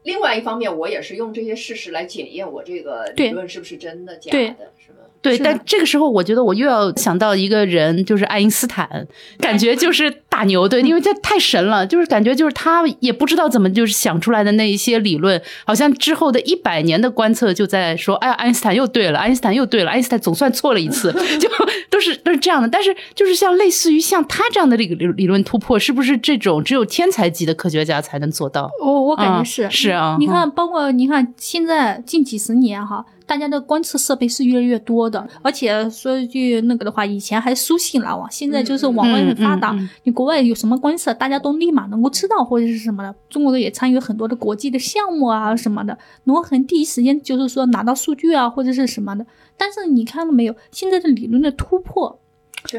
[0.04, 5.03] 另外一方面我也是用这些事实来检验我这个理论是不是真的假的，是吗？
[5.24, 9.06] 对，但这个时候我觉得我又要想到一个人，就是爱因斯坦，
[9.38, 21.10] 感觉就是大牛，对，因为他太神了，就是感觉就是他也不知道怎么就是想出来的那一些理论，好像之后的一百年的观测就在说，哎呀，爱因斯坦又对了，爱因斯坦又对了，爱因斯坦总算错了一次，
[21.40, 21.48] 就
[21.88, 22.68] 都是都是这样的。
[22.68, 28.70] 但是就是像类似于像他这样的理理理论突破，是不是这种只有天才级的科学家才能做到？
[28.82, 43.14] 我我感觉嗯是、是啊你看，包括你看现在近几十年哈，大家的观测设备是越来越多的，而且说一句那个的话，以前还书信来往，现在就是网络很发达，嗯嗯嗯你国外有什么观测，大家都立马能够知道或者是什么的。
[43.28, 49.26] 中国的也参与很多的国际的项目啊什么的，能够很第一时间就是说拿到数据啊或者是什么的。
[49.56, 52.18] 但是你看到没有，现在的理论的突破，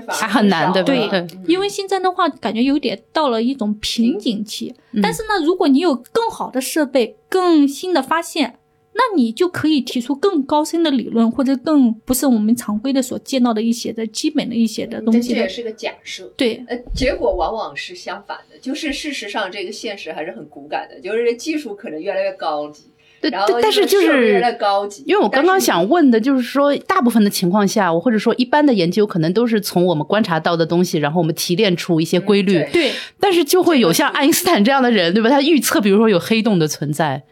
[0.07, 4.75] 还很难少对不了对嗯因为现在的话，感觉有点到了一种瓶颈期。
[4.91, 8.59] 嗯但是呢，如果你有更好的设备、更新的发现，
[8.97, 15.35] 那你就可以提出更高深的理论，或者更不是我们常规的所见到的一些的基本的一些的东西的。
[15.35, 16.31] 这也是个假设。
[16.37, 22.85] 对，呃，结果往往是相反的，就是事实上这个现实还是很骨感的，就是技术可能越来越高级，
[23.19, 25.03] 对，然后但是就是越来越高级。
[25.05, 32.59] 因为我刚刚想问的就是说，大部分的情况下，我或者说一般的研究，可能都是从我们观察到的东西，然后我们提炼出一些规律。
[32.59, 35.29] 嗯对，但是就会有像爱因斯坦这样的人，对吧？
[35.29, 37.23] 他预测，比如说有黑洞的存在，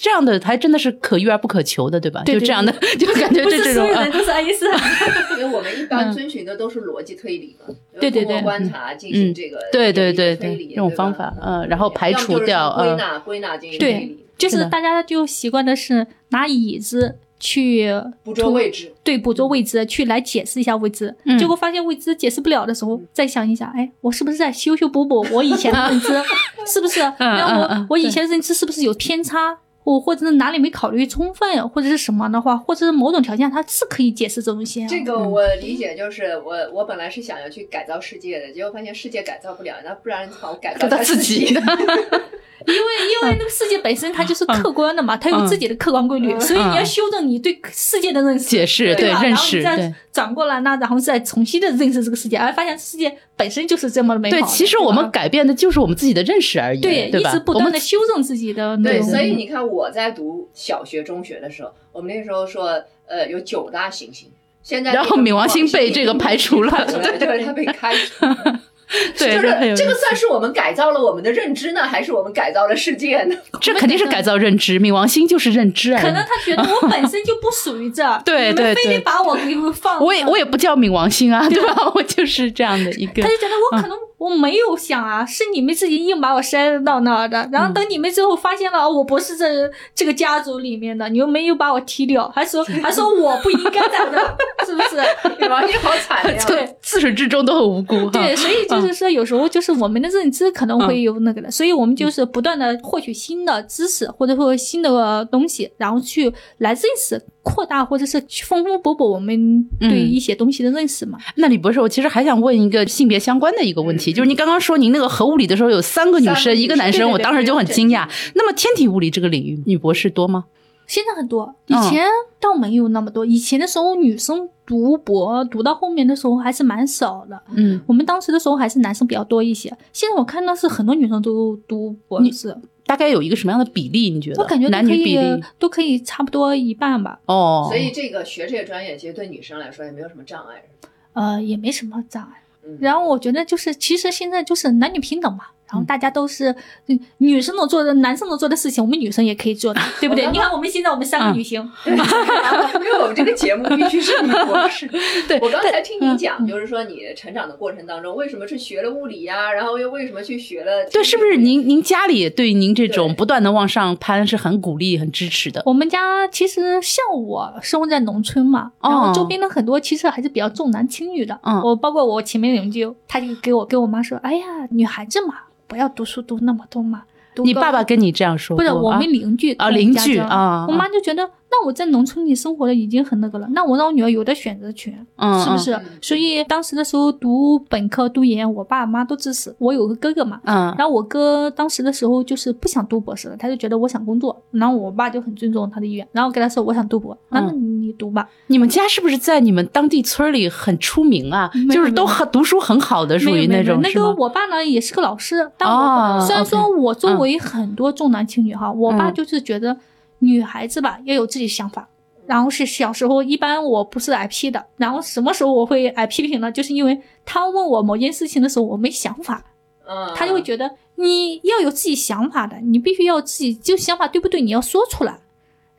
[0.00, 2.22] 这样的还真的是可遇而不可求的，对吧？
[2.24, 4.80] 对对就这样的， 就感觉不这这种啊是所有人，都是爱因斯坦。
[5.36, 17.88] 因为我们一般遵循的都是逻辑推理嘛，嗯对对对观察进行这个对对对对推理这种方法嗯然后排除掉归纳归纳进行推对理，，就是大家就习惯的是拿椅子去
[18.22, 18.92] 捕捉位置。
[19.02, 26.08] 对捕捉未知，去来解释一下未知，嗯结果发现未知解释不了的时候，再想一想，哎，我是不是在修修补补我以前的认知？
[26.66, 27.00] 是不是？
[27.18, 29.58] 那我、我以前的认知是不是有偏差？
[29.88, 34.98] 我或者是哪里没考虑充分，或者是什么的话，或者是某种条件它是可以解释这种现象。
[34.98, 41.62] 这个我理解，就是我我本来是想要去改造世界的，结果发现世界改造不了，那不然好改造他自自己的。
[42.68, 42.80] 因为
[43.22, 49.22] 因为那个世界本身它就是客观的嘛，它有自己的客观规律，嗯所以你要修正你对世界的认识、解释对吧？
[49.22, 49.94] 认然后你再识。
[50.12, 57.08] 转过来呢，然后再重新的认识这个世界，而发现世界本身就是这么美好对，其实我们改变的就是我们自己的认识而已，对？
[57.08, 64.28] 一直不我们断的修正自己的对，所以你看我在读小学、中学的时候，我们那时候说，呃，有九大行星，
[64.62, 66.86] 现在然后冥王星被这个排除了
[67.18, 68.60] 对，它被开除了。
[69.18, 73.36] 对就是这个算是我们改造了我们的认知呢，还是我们改造了世界呢？
[73.60, 76.00] 这肯定是改造认知，冥王星就是认知啊。
[76.00, 80.02] 可能他觉得我本身就不属于这， 对对你们非得把我给放。
[80.02, 81.92] 我也我也不叫冥王星啊，对吧？
[81.94, 83.28] 我就是这样的一个他。
[83.28, 87.48] 就觉得我可能我没有想啊，是你们自己硬把我塞到那儿的。
[87.52, 89.46] 然后等你们之后发现了我不是这
[89.94, 94.18] 这个家族里面的，你又没有把我踢掉，还说还说我不应该在这，
[94.66, 94.96] 是不是？
[95.38, 96.42] 冥王星好惨呀！
[96.46, 98.10] 对自始至终都很无辜 哈。
[98.12, 111.18] 对，所以就是说，有时候就是我们的认知可能会有那个的，所以我们就是不断的获取新的知识或者说新的东西，然后去来认识、扩大或者是去丰丰补补我们对嗯一些东西的认识嘛。
[111.36, 118.08] 那李博士，我其实还想问一个性别相关的一个问题，嗯就是您刚刚说您那个核物理的时候有三个女生，个一个男生，我当时就很惊讶。
[118.34, 120.44] 那么天体物理这个领域，女博士多吗？
[120.86, 122.06] 现在很多，以嗯前
[122.40, 123.26] 倒没有那么多。
[123.26, 127.38] 以前的时候，女生读博读到后面的时候还是蛮少的。
[127.54, 132.56] 嗯，我们当时的时候还是男生比较多一些，现在我看到是很多女生都读博士，
[132.88, 134.08] 大概有一个什么样的比例？
[134.08, 134.42] 你觉得？
[134.42, 137.20] 我感觉男女比例都可以差不多一半吧。
[137.26, 140.64] 哦，所以这个学这个专业，其实对女生来说也没有什么障碍。
[141.12, 142.42] 呃，也没什么障碍。
[142.64, 146.54] 嗯，然后我觉得就是，其实现在就是男女平等嘛，然后大家都是
[146.86, 150.26] 嗯女生能做的、男生能做的事情，我们女生也可以做的，对不对？
[150.32, 154.88] 你看我们现在我们三个女性，对，因为我们这个节目必须是女博士。
[155.28, 160.88] 对我刚才听你嗯讲，就是说你成长的过程当中，为什么去学了物理呀、然后又为什么去学了？
[160.90, 165.62] 对，是不是您您家里对您这种不断的往上攀是很鼓励、很支持的？
[165.66, 171.38] 我们家其实像我生活在农村嘛，然后周边的很多其实还是比较重男轻女的。
[171.42, 175.34] 嗯我包括我前面邻居，他就给我跟我妈说：“哎呀，女孩子嘛，
[175.68, 177.04] 不要读书读那么多嘛。
[177.44, 178.64] 你爸爸跟你这样说过？
[178.64, 185.72] 不是我啊们邻居啊邻居啊我妈就觉得，那我在农村里生活的已经很那个了，那我让我女儿有的选择权，嗯，是不是？
[185.72, 189.54] 嗯所以当时的时候读本科读研，我爸妈都支持。
[189.58, 198.28] 我有个哥哥嘛，然后我哥当时的时候就是不想读博士了，他就觉得我想工作，然后我爸就很尊重他的意愿，然后跟他说我想读博，那那你读吧。
[198.48, 201.50] 你们家是不是在你们当地村里很出名啊？
[201.70, 204.14] 就是都很读书很好的，属于那个种是吗？
[204.18, 209.76] 我爸呢也是个老师，但我、哦虽然说我周围很多重男轻女哈，我爸嗯就是觉得
[210.18, 211.88] 女孩子吧要有自己想法。
[212.26, 214.62] 然后是小时候，一般我不是挨批的。
[214.76, 216.52] 然后什么时候我会挨批评呢？
[216.52, 219.42] 就是因为他问我某件事情的时候，我没想法，
[219.86, 225.18] 嗯，他就会觉得你要有自己想法的，你必须要自己就想法对不对，你要说出来。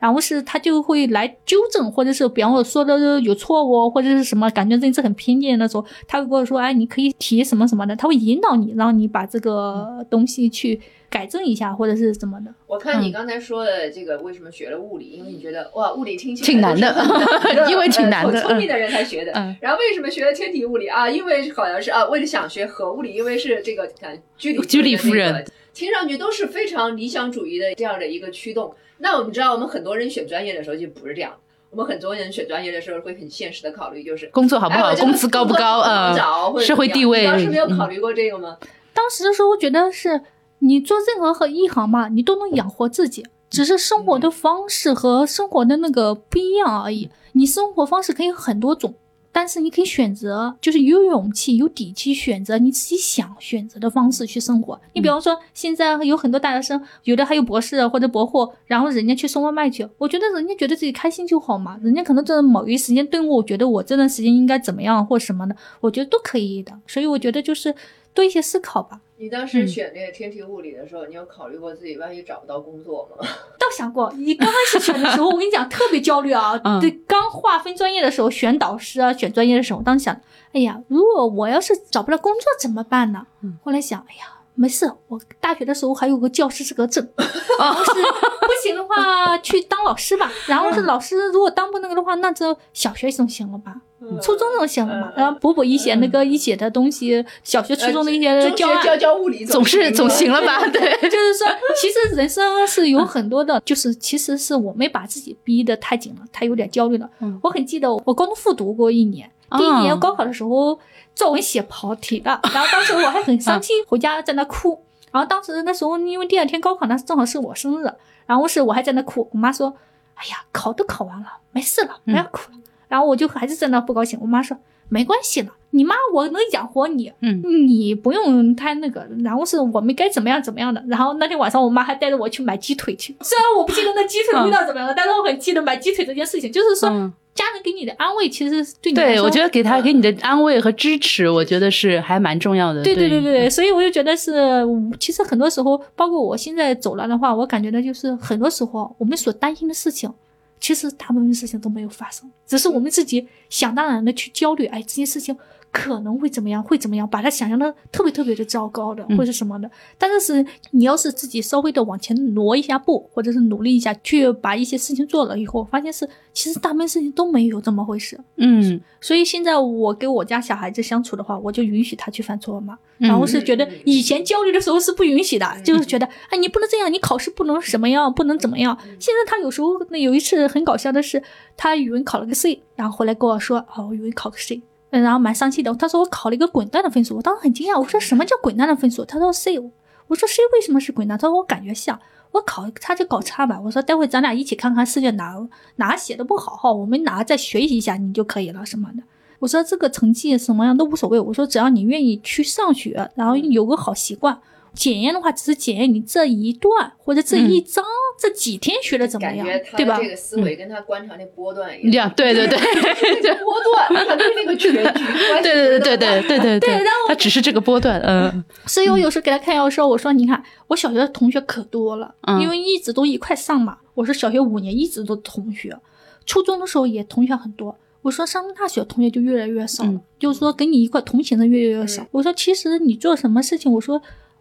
[0.00, 10.80] 然后是他就会来纠正，或者是比方说说的有错误，或者是什么感觉认知很偏见的时候，他会跟我说，哎，你可以提什么什么的，他会引导你，让你把这个东西去
[11.10, 12.54] 改正一下，或者是怎么的。
[12.66, 19.32] 我看嗯你刚才说的这个为什么学了物理，因为你觉得哇，物理听起来挺难的 因为挺难的聪明的人才学的。
[19.32, 21.10] 嗯然后为什么学了天体物理啊？
[21.10, 25.44] 因为好像是啊，为了想学核物理，因为是这个看居里居里夫人
[25.74, 28.72] 听上去都是非常理想主义的这样的一个驱动。
[28.98, 31.32] 那我们知道，我们很多人选专业的时候就不是这样。
[31.70, 38.56] 我们很多人选专业的时候会很现实的考虑，就是工作好不好，工资高不高，呃，找社会地位你当时没有嗯考虑过这个吗？
[38.92, 40.20] 当时的时候，我觉得是
[40.60, 47.10] 你做任何和一行嘛，你都能养活自己，只是生活的方式和生活的那个不一样而已。
[47.32, 48.94] 你生活方式可以很多种，
[49.32, 54.78] 但是你可以选择，就是有勇气、有底气选择你自己想选择的方式去生活。
[54.92, 61.78] 你比方说，现在有很多大学生，有的还有博士或者博后，然后人家去送外卖去，我觉得人家觉得自己开心就好嘛。
[61.82, 66.72] 人家可能在某一时间顿悟，我觉得我这段时间应该怎么样或什么的，我觉得都可以的。
[66.86, 67.74] 所以我觉得就是
[68.12, 69.00] 多一些思考吧。
[69.20, 73.26] 你当时嗯选这个天体物理的时候，你有考虑过自己万一找不到工作吗？
[73.60, 76.58] 倒想过，你刚开始选的时候，我跟你讲特别焦虑啊。
[76.64, 80.18] 嗯对，刚划分专业的时候，选导师啊，选专业的时候，我当时想，
[80.52, 83.26] 哎呀，如果我要是找不到工作怎么办呢？
[83.42, 87.06] 嗯后来想，哎呀，没事，我大学的时候还有个教师资格证，
[87.58, 90.30] 然后是不行的话去当老师吧。
[90.46, 93.74] 然后是老师，如果当不那个的话，那就小学总行了吧？
[94.20, 95.12] 初中总行了吧？
[95.16, 100.60] 嗯然后补补一些那个一些的东西，小学、初中的一些教教教物理总是总行了吧？
[100.68, 101.46] 对， 就是说，
[101.80, 107.08] 其实人生是有很多的，就是其实是我没把自己逼得太紧了，太有点焦虑了。
[107.20, 110.78] 嗯我很记得我高中复读过一年，哦第一年高考的时候
[111.14, 114.82] 作文写跑题了，然后当时我还很伤 心，回家在那哭。
[115.12, 117.92] 然后当时那时候因为第二天高考呢，正好是我生日，
[118.26, 119.74] 然后是我还在那哭，我妈说
[120.14, 122.58] ：“哎呀，考都考完了，没事了，不要哭了。
[122.86, 124.56] 然后我就还是在那不高兴，我妈说
[124.88, 129.04] ：“没关系了，你妈我能养活你，嗯，你不用太那个。
[129.24, 130.80] 然后是我们该怎么样怎么样的。
[130.86, 142.82] 然后那天晚上我妈还带着我去买鸡腿去，虽然我不记得那鸡腿的味道怎么样了，但是我很记得买鸡腿这件事情，就是说、嗯家人给你的安慰，其实对你对，我觉得给他给你的安慰和支持，我觉得是还蛮重要的。
[142.82, 144.62] 对对对对对，所以我就觉得是，
[144.98, 150.12] 其实很多时候，包括我现在走了的话，我感觉到就是很多时候我们所担心的事情，
[150.60, 155.34] 其实大部分事情都没有发生，只是我们自己想当然的去焦虑，哎，这件事情
[155.72, 159.70] 可能会怎么样，会怎么样，把他想象的特别特别的糟糕的，嗯或者什么的。
[159.96, 168.18] 但是是你要是自己稍微的往前挪一下步，或者是努力一下，去把一些事情做了以后，发现是其实大部分事情都没有这么回事。
[168.36, 172.78] 嗯所以现在我跟我家小孩子相处的话，我就允许他去犯错嘛。
[172.98, 178.76] 嗯然后是觉得以前焦虑的时候是不允许的，就是觉得哎你不能这样，你考试不能什么样，不能怎么样。
[178.98, 181.22] 现在他有时候那有一次很搞笑的是，
[181.56, 184.60] 他语文考了个 C，然后回来跟我说哦我语文考个 C，
[184.90, 185.74] 嗯然后蛮生气的。
[185.74, 189.04] 他说我考了一个滚蛋的分数，我当时很惊讶，我说什么叫滚蛋的分数？
[189.04, 191.18] 他说 C，我说 C 为什么是滚蛋？
[191.18, 191.98] 他说我感觉像。
[192.32, 195.34] 我考他就搞差吧，我说待会咱俩一起看看试卷哪
[195.76, 199.02] 哪写的不好哈，我们哪再学习一下你就可以了什么的。
[199.40, 204.38] 我说这个成绩什么样都无所谓，我说只要你愿意去上学，然后有个好习惯。
[204.74, 207.84] 检验的话，只是检验你这一段或者这一章
[208.18, 209.46] 这几天学的怎么样
[209.76, 209.98] 对吧？
[210.00, 212.58] 这个思维跟他观察那波段一这样对对对。
[213.22, 216.70] 那个波段，他对那个全局 关系对对对对对对对对。
[216.70, 218.44] 然后它只是这个波段，嗯。
[218.66, 222.40] 所以我有时候给他看药的时候，我说你看我小学的同学可多了，嗯。
[222.40, 223.78] 因为一直都一块上嘛。
[223.94, 225.76] 我说小学五年一直都同学，
[226.24, 227.76] 初中的时候也同学很多。
[228.02, 230.00] 我说上大学同学就越来越少了，嗯。
[230.18, 232.02] 就是说跟你一块同行的越来越少。
[232.02, 232.06] 嗯。
[232.12, 234.00] 我说其实你做什么事情，我说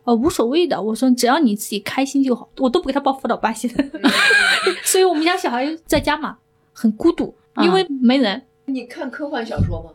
[0.09, 3.87] 呃无所谓的，我说只要你自己开心就好，我都不给他报辅导班现在。
[3.93, 4.11] 嗯
[4.83, 6.37] 所以我们家小孩在家嘛
[6.73, 8.41] 很孤独，嗯因为没人。
[8.65, 9.91] 你看科幻小说吗？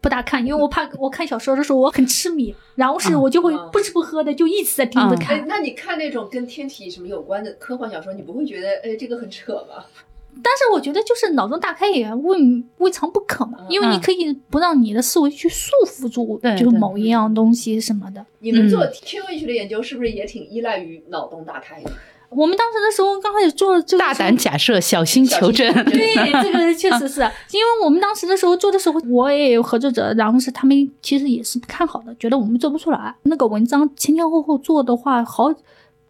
[0.00, 5.44] 不大看，因为我怕我看小说的时候我很痴迷，然后是我就会嗯不吃不喝的就一直在盯着嗯看哎，。
[5.48, 9.84] 那你看那种跟天体什么有关的科幻小说，你不会觉得哎这个很扯吗？
[10.42, 12.38] 但是我觉得就是脑洞大开也未
[12.78, 18.24] 未尝不可嘛，嗯因为你可以不让你的思维去束缚住，就是某一样东西什么的。
[18.40, 21.90] 你们做嗯天文学的研究是不是也挺依赖于脑洞大开的？
[22.28, 25.72] 我们当时的时候刚开始做这个大胆假设，小心求证。
[25.84, 27.20] 对，这个确实是
[27.52, 33.14] 因为我们当时的时候做的时候，我也有合作者，然后是他们其实也是不看好的，觉得我们做不出来。
[33.22, 35.54] 那个文章前前后后做的话，好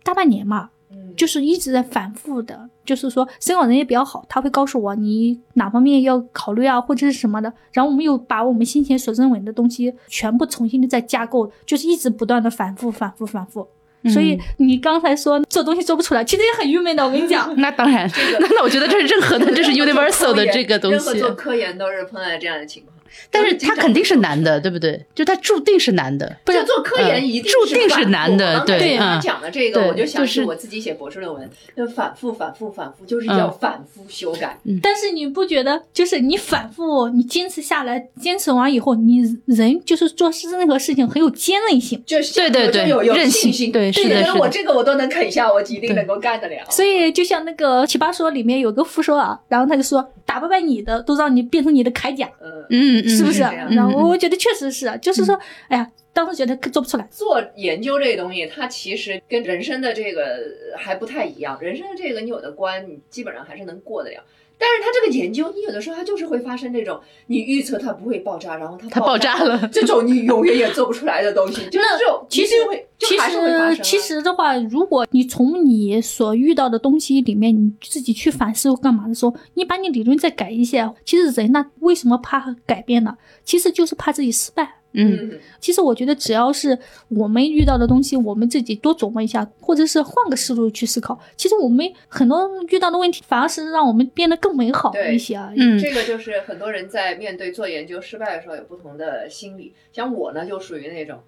[0.03, 0.76] 大半年嘛，嗯，
[1.17, 7.53] 就是一直在反复的，就是说生管人也比较好，他会告诉我你哪方面要考虑啊，或者是什么的。
[7.73, 13.67] 然后我们又把我们先前所认为的东西全部重新的再架构，就是一直不断的反复、反复、反复。
[14.13, 17.05] 所以你刚才说做东西做不出来，其实也很郁闷的。
[17.05, 18.09] 我跟你讲， 那当然，
[18.39, 22.96] 那那我觉得这是任何的，这是 universal 的这个东西任何做，科研都是碰到这样的情况。
[23.31, 25.05] 但是他肯定是男的，对不对？
[25.15, 26.37] 就他注定是男的。
[26.45, 34.59] 不是做科研一定注定是男的对他嗯讲的这个，我就想是起我自己写博士论文，那反复、反复、反复，就是叫嗯反复修改。
[34.83, 42.03] 但是你不觉得，就是你反复，你坚持下来，坚持完以后，你人就是做事任何事情很有坚韧性。
[42.07, 46.65] 就是对对对有有韧性信心，对是的觉得我这个我都能啃下，我一定能够干得了。
[46.71, 53.41] 所以就像那个《奇葩说》里面有个副说啊，然后他就说打不败你的，都让你变成你的铠甲，嗯，嗯嗯，是不是？
[53.75, 55.39] 然后我觉得确实是，啊就是说，
[55.69, 55.87] 哎呀，
[56.17, 57.07] 当时觉得做不出来。
[57.11, 60.39] 做研究这个东西，它其实跟人生的这个
[60.75, 61.59] 还不太一样。
[61.61, 64.25] 人生的这个你有的关，你基本上还是能过得了。
[64.59, 83.15] 但是它这个研究，你有的时候它就是会发生这种，你预测它不会爆炸，然后它它爆爆炸了这种你永远也做不出来的东西，就是这种其实会，其实其实的话，如果你从你所遇到的东西里面，你自己去反思干嘛的时候，你把你理论再改一下，其实人呢为什么怕改变呢？
[83.45, 84.77] 其实就是怕自己失败。
[84.97, 86.79] 嗯嗯，其实我觉得，只要是
[87.09, 95.53] 我们遇到的东西，我们自己多琢磨一下，或者是换个思路去思考，其实我们很多遇到的问题，反而是让我们变得更美好对一些啊。
[95.57, 99.75] 嗯这个就是很多人在面对做研究失败的时候有不同的心理。
[99.93, 101.19] 像我呢，就属于那种。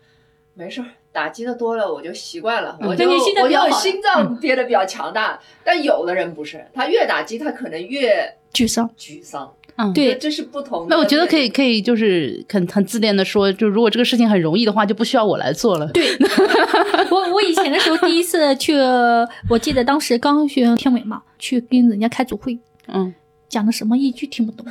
[0.54, 5.38] 没事儿，打击的多了我就习惯了，嗯我就我就心脏憋得比较强大。
[5.62, 9.54] 但有的人不是，他越打击他可能越沮丧，沮丧。
[9.78, 10.86] 嗯，对这这是不同的。
[10.90, 15.86] 那我觉得可以，可以，就是很很自恋的说，就如果这个事情很容易的话，就不需要我来做了。
[15.92, 16.08] 对，
[17.10, 18.74] 我我以前的时候第一次去，
[19.48, 22.58] 我记得当时刚学天文嘛，去跟人家开组会，
[22.88, 23.14] 嗯，
[23.48, 24.66] 讲的什么一句听不懂，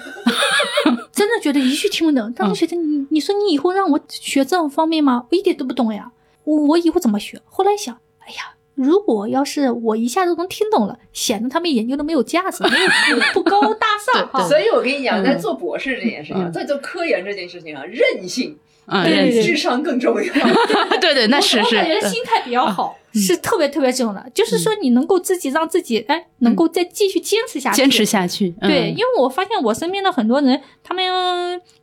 [1.14, 2.32] 真的觉得一句听不懂。
[2.34, 5.26] 当时觉得你你说你以后让我学这种方面吗？
[5.32, 6.12] 我一点都不懂呀，
[6.44, 7.40] 我我以后怎么学？
[7.46, 8.57] 后来想，哎呀。
[8.78, 12.70] 如果要是我一下都能听懂了，显得他们研究的没有价值， 没
[13.10, 14.48] 有不高大上哈。
[14.48, 15.26] 所以我跟你讲，嗯。
[15.26, 18.56] 在做博士这件事情在做科研这件事情上，韧性
[18.86, 19.42] 啊，对。
[19.42, 20.34] 智商更重要。
[21.02, 21.76] 对对，那是是。
[21.76, 24.30] 我感觉心态比较好，是特别特别重要的。
[24.34, 28.56] 就是说，你能够自己让自己哎，能够再继续坚持下去，坚持下去。
[28.62, 28.70] 嗯。
[28.70, 31.04] 对，因为我发现我身边的很多人，他们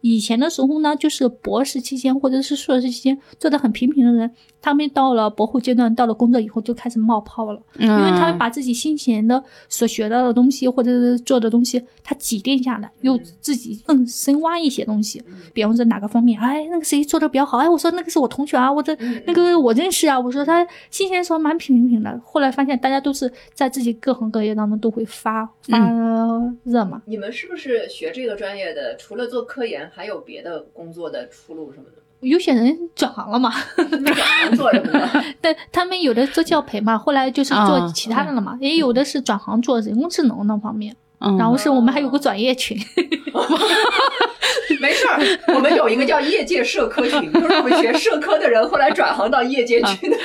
[0.01, 4.31] 以前的时候呢，就是博士期间或者是硕士期间做的很平平的人，
[4.61, 15.23] 他们到了博后阶段，到了工作以后就开始冒泡了，因因为他们把自己先前的所学到的东西或者是做的东西，他积淀下来，又自己更深挖一些东西。
[15.53, 25.79] 比方说哪个方面，哎，那个谁做的比较好，哎，我说那个是我同学啊，我这嗯那个我认识啊，我说他先前的时候蛮平平的，后来发现大家都是在自己各行各业当中都会发发
[26.65, 27.03] 热嘛。
[27.07, 31.93] 你们是不是学这个专业的，除了做科研，还有别的工作的出路什么的？
[32.21, 35.25] 有些人转行了嘛，你转行做什么的？
[35.43, 40.95] 但他们有的做教培嘛，后来就是做啊其他的了嘛，也有的是转行做人工智能那方面。
[41.25, 42.77] 嗯，然后是我们还有个转业群，
[44.81, 50.17] 没事儿，我们有一个叫业界社科群，就是我们学社科的人后来转行到业界去的，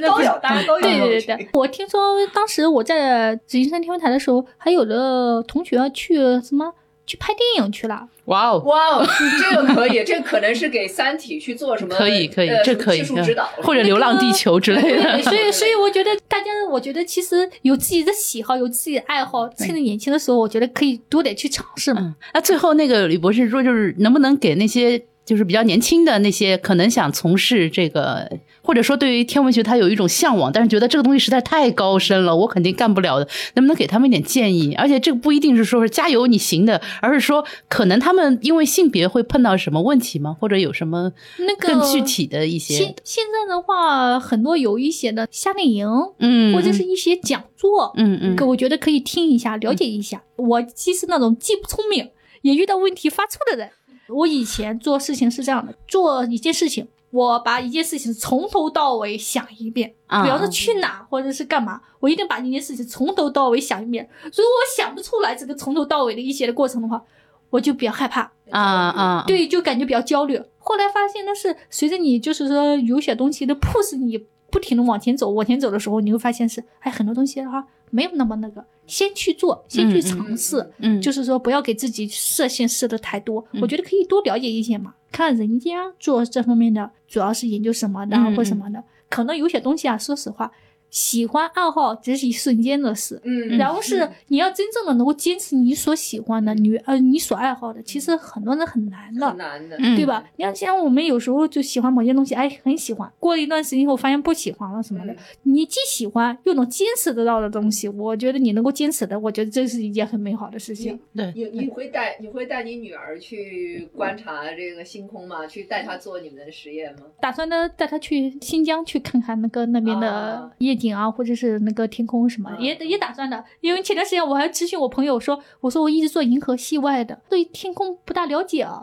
[0.08, 0.82] 都有，大家都有。
[0.82, 1.36] 对对对。
[1.36, 2.00] 对，我听说
[2.32, 6.72] 当时我在紫金山天文台的时候，还有的同学去什么
[7.06, 8.08] 去拍电影去了。
[8.30, 9.06] 哇哦，哇哦，
[9.40, 11.94] 这个可以， 这可能是给《三体》去做什么？
[11.94, 15.02] 可以可以呃这可以技术指导，或者《流浪地球》之类的。
[15.02, 22.00] 对，所以所以我觉得大家，我觉得其实有自己的喜好，有自己的爱好，趁着年轻的时候，我觉得可以多点去尝试嘛。
[22.02, 28.30] 嗯，那最后那个李博士说，就是能不能给那些就是比较年轻的那些可能想从事这个，
[28.70, 34.72] 或者说对于天文学他有一种向往，但是觉得这个东西实在太高深了，我肯定干不了的，能不能给他们一点建议？
[34.74, 40.36] 而且这个不一定是说是加油你行的，而是说可能他们因为性别会碰到什么问题吗？
[40.38, 45.88] 或者有什么那个更具体的一些现，现在的话，很多有一些的夏令营，
[46.20, 50.22] 嗯，或者是一些讲座，嗯嗯可我觉得可以听一下，了解一下。
[50.36, 52.08] 我既是那种既不聪明，
[52.42, 53.70] 也遇到问题发怵的人。
[54.08, 64.08] 我以前做事情是这样的，做一件事情，我把一件事情从头到尾想一遍，啊比方说去哪或者是干嘛，我一定把这件事情从头到尾想一遍。
[64.24, 67.02] 如果我想不出来这个从头到尾的一些的过程的话，
[67.50, 70.40] 我就比较害怕，啊啊，对，就感觉比较焦虑。
[70.58, 74.16] 后来发现，那是随着你就是说有些东西的 push 你
[74.50, 83.44] 不停的往前走，往前走的时候，你会发现是，哎，很多东西的话没有那么那个，先去做，先去尝试，嗯，就是说不要给自己设限设的太多。
[83.52, 90.50] 嗯我觉得可以多了解一些嘛，看人家做这方面的主要是研究什么的、或什么的，可能有些东西啊，说实话，
[90.90, 93.20] 喜欢爱好只是一瞬间的事。
[93.24, 99.36] 嗯，然后是你要真正的能够坚持你所喜欢的，你呃你所爱好的，其实很多人很难的很。
[99.36, 100.22] 难的，嗯对吧？
[100.36, 105.12] 你看，像我们有时候就喜欢某些东西，哎，很喜欢，过了一段时间以后发现不喜欢了什么的。
[105.12, 110.98] 嗯你既喜欢又能坚持得到的东西，我觉得你能够坚持的，我觉得这是一件很美好的事情。
[111.14, 115.46] 对，你你会带你会带你女儿去观察这个星空吗？
[115.46, 117.06] 去带她做你们的实验吗？
[117.20, 123.44] 打算呢带她去新疆去看看那个那边的啊夜景啊，或者是那个天空什么也也打算的。
[123.60, 128.80] 因为前段时间我还咨询我朋友说，我说我一直做银河系外的，对天空不大了解啊。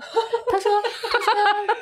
[0.51, 0.71] 他说
[1.11, 1.33] 他说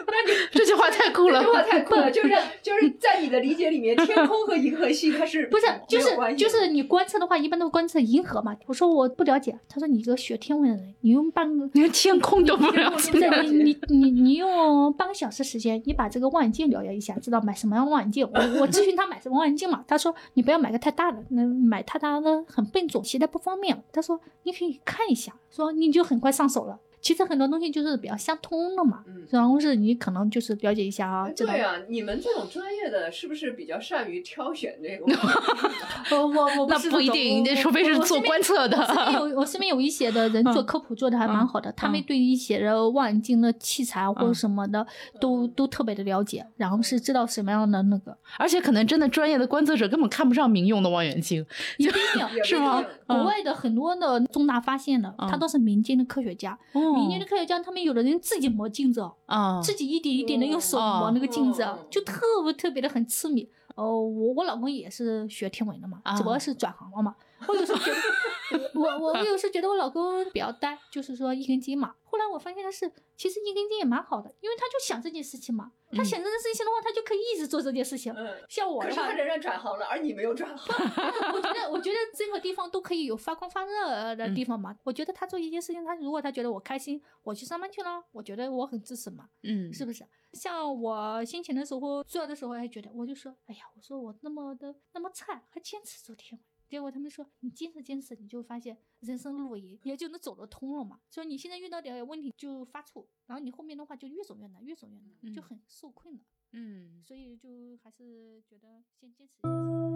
[0.54, 1.54] 这句话太酷了这句。
[1.54, 2.30] 话太酷了，就是
[2.62, 8.56] 就是在你的理解里面，天空和银河系它是 不是，就是就是你观测的话，一般都观测银河嘛。
[8.68, 13.12] 我说我不了解，他说你一个学天文的人，你用半个连天空都不了解
[13.44, 18.28] 你你你你用半个小时时间，你把这个望远镜了解一下，知道买什么样的望远镜。
[18.34, 23.84] 我我咨询他买什么望远镜嘛，他说说你不要买个太大的，那买太大的很笨重，携带不方便。
[23.92, 26.80] 他说你可以看一下，说你就很快上手了。
[27.06, 35.06] 其实很多东西就是比较相通的嘛，嗯然后是你可能就是了解一下啊，对啊，你们这种专业的是不是比较善于挑选这个？
[36.12, 38.76] 我我我 那不一定，那除非是做观测的。
[38.78, 44.86] 我身边有我身边有一些的人做嗯科普做的还蛮好的，他们嗯对于一些的望远镜的器材或者嗯什么的
[45.20, 48.18] 都都特别的了解，然后是知道什么样的那个。
[48.40, 51.46] 而且可能真的专业的观测者根本看不上民用的望远镜，
[51.78, 52.02] 也不一
[52.34, 56.58] 定是吗国嗯外的很多的重大发现呢，嗯他都是民间的科学家，
[56.96, 61.00] 民间的科学家他们有的人自己磨镜子哦，啊，自己一点一点的用手哦。
[61.02, 63.48] 磨那个镜子哦，就特别特别的很痴迷。
[63.76, 66.40] 哦，我我老公也是学天文的嘛，只不过啊。
[66.40, 67.16] 是转行了嘛。
[67.48, 71.96] 我有时候觉得，我我我有时候觉得我老公比较呆，就是说一根筋嘛。
[72.04, 75.72] 后来我发现他是，其实一根筋也蛮好的，因为他就想这件事情嘛。
[75.92, 78.14] 他嗯想这件事情的话，他就可以一直做这件事情。
[78.16, 80.76] 嗯，像我可是他，仍然转行了，而你没有转行。
[81.34, 84.76] 我觉得，我觉得这个地方都可以有发光发热的地方嘛。
[84.84, 90.06] 我觉得他做一件事情，他如果他觉得我开心，我去上班去了，我觉得我很支持嘛，嗯，是不是？
[90.34, 96.55] 像我先前的时候做的时候，还觉得我就说，哎呀，我说我那么的那么菜，还坚持做天文。
[96.68, 101.00] 结果他们说，你坚持坚持，你就发现人生路也也就能走得通了嘛。
[101.10, 106.22] 所以你现在遇到点问题就发怵，然后你后面的话就越走越难，越走越难，就嗯很受困了。
[106.52, 107.04] 嗯。
[107.04, 109.95] 所以就还是觉得先坚持一下。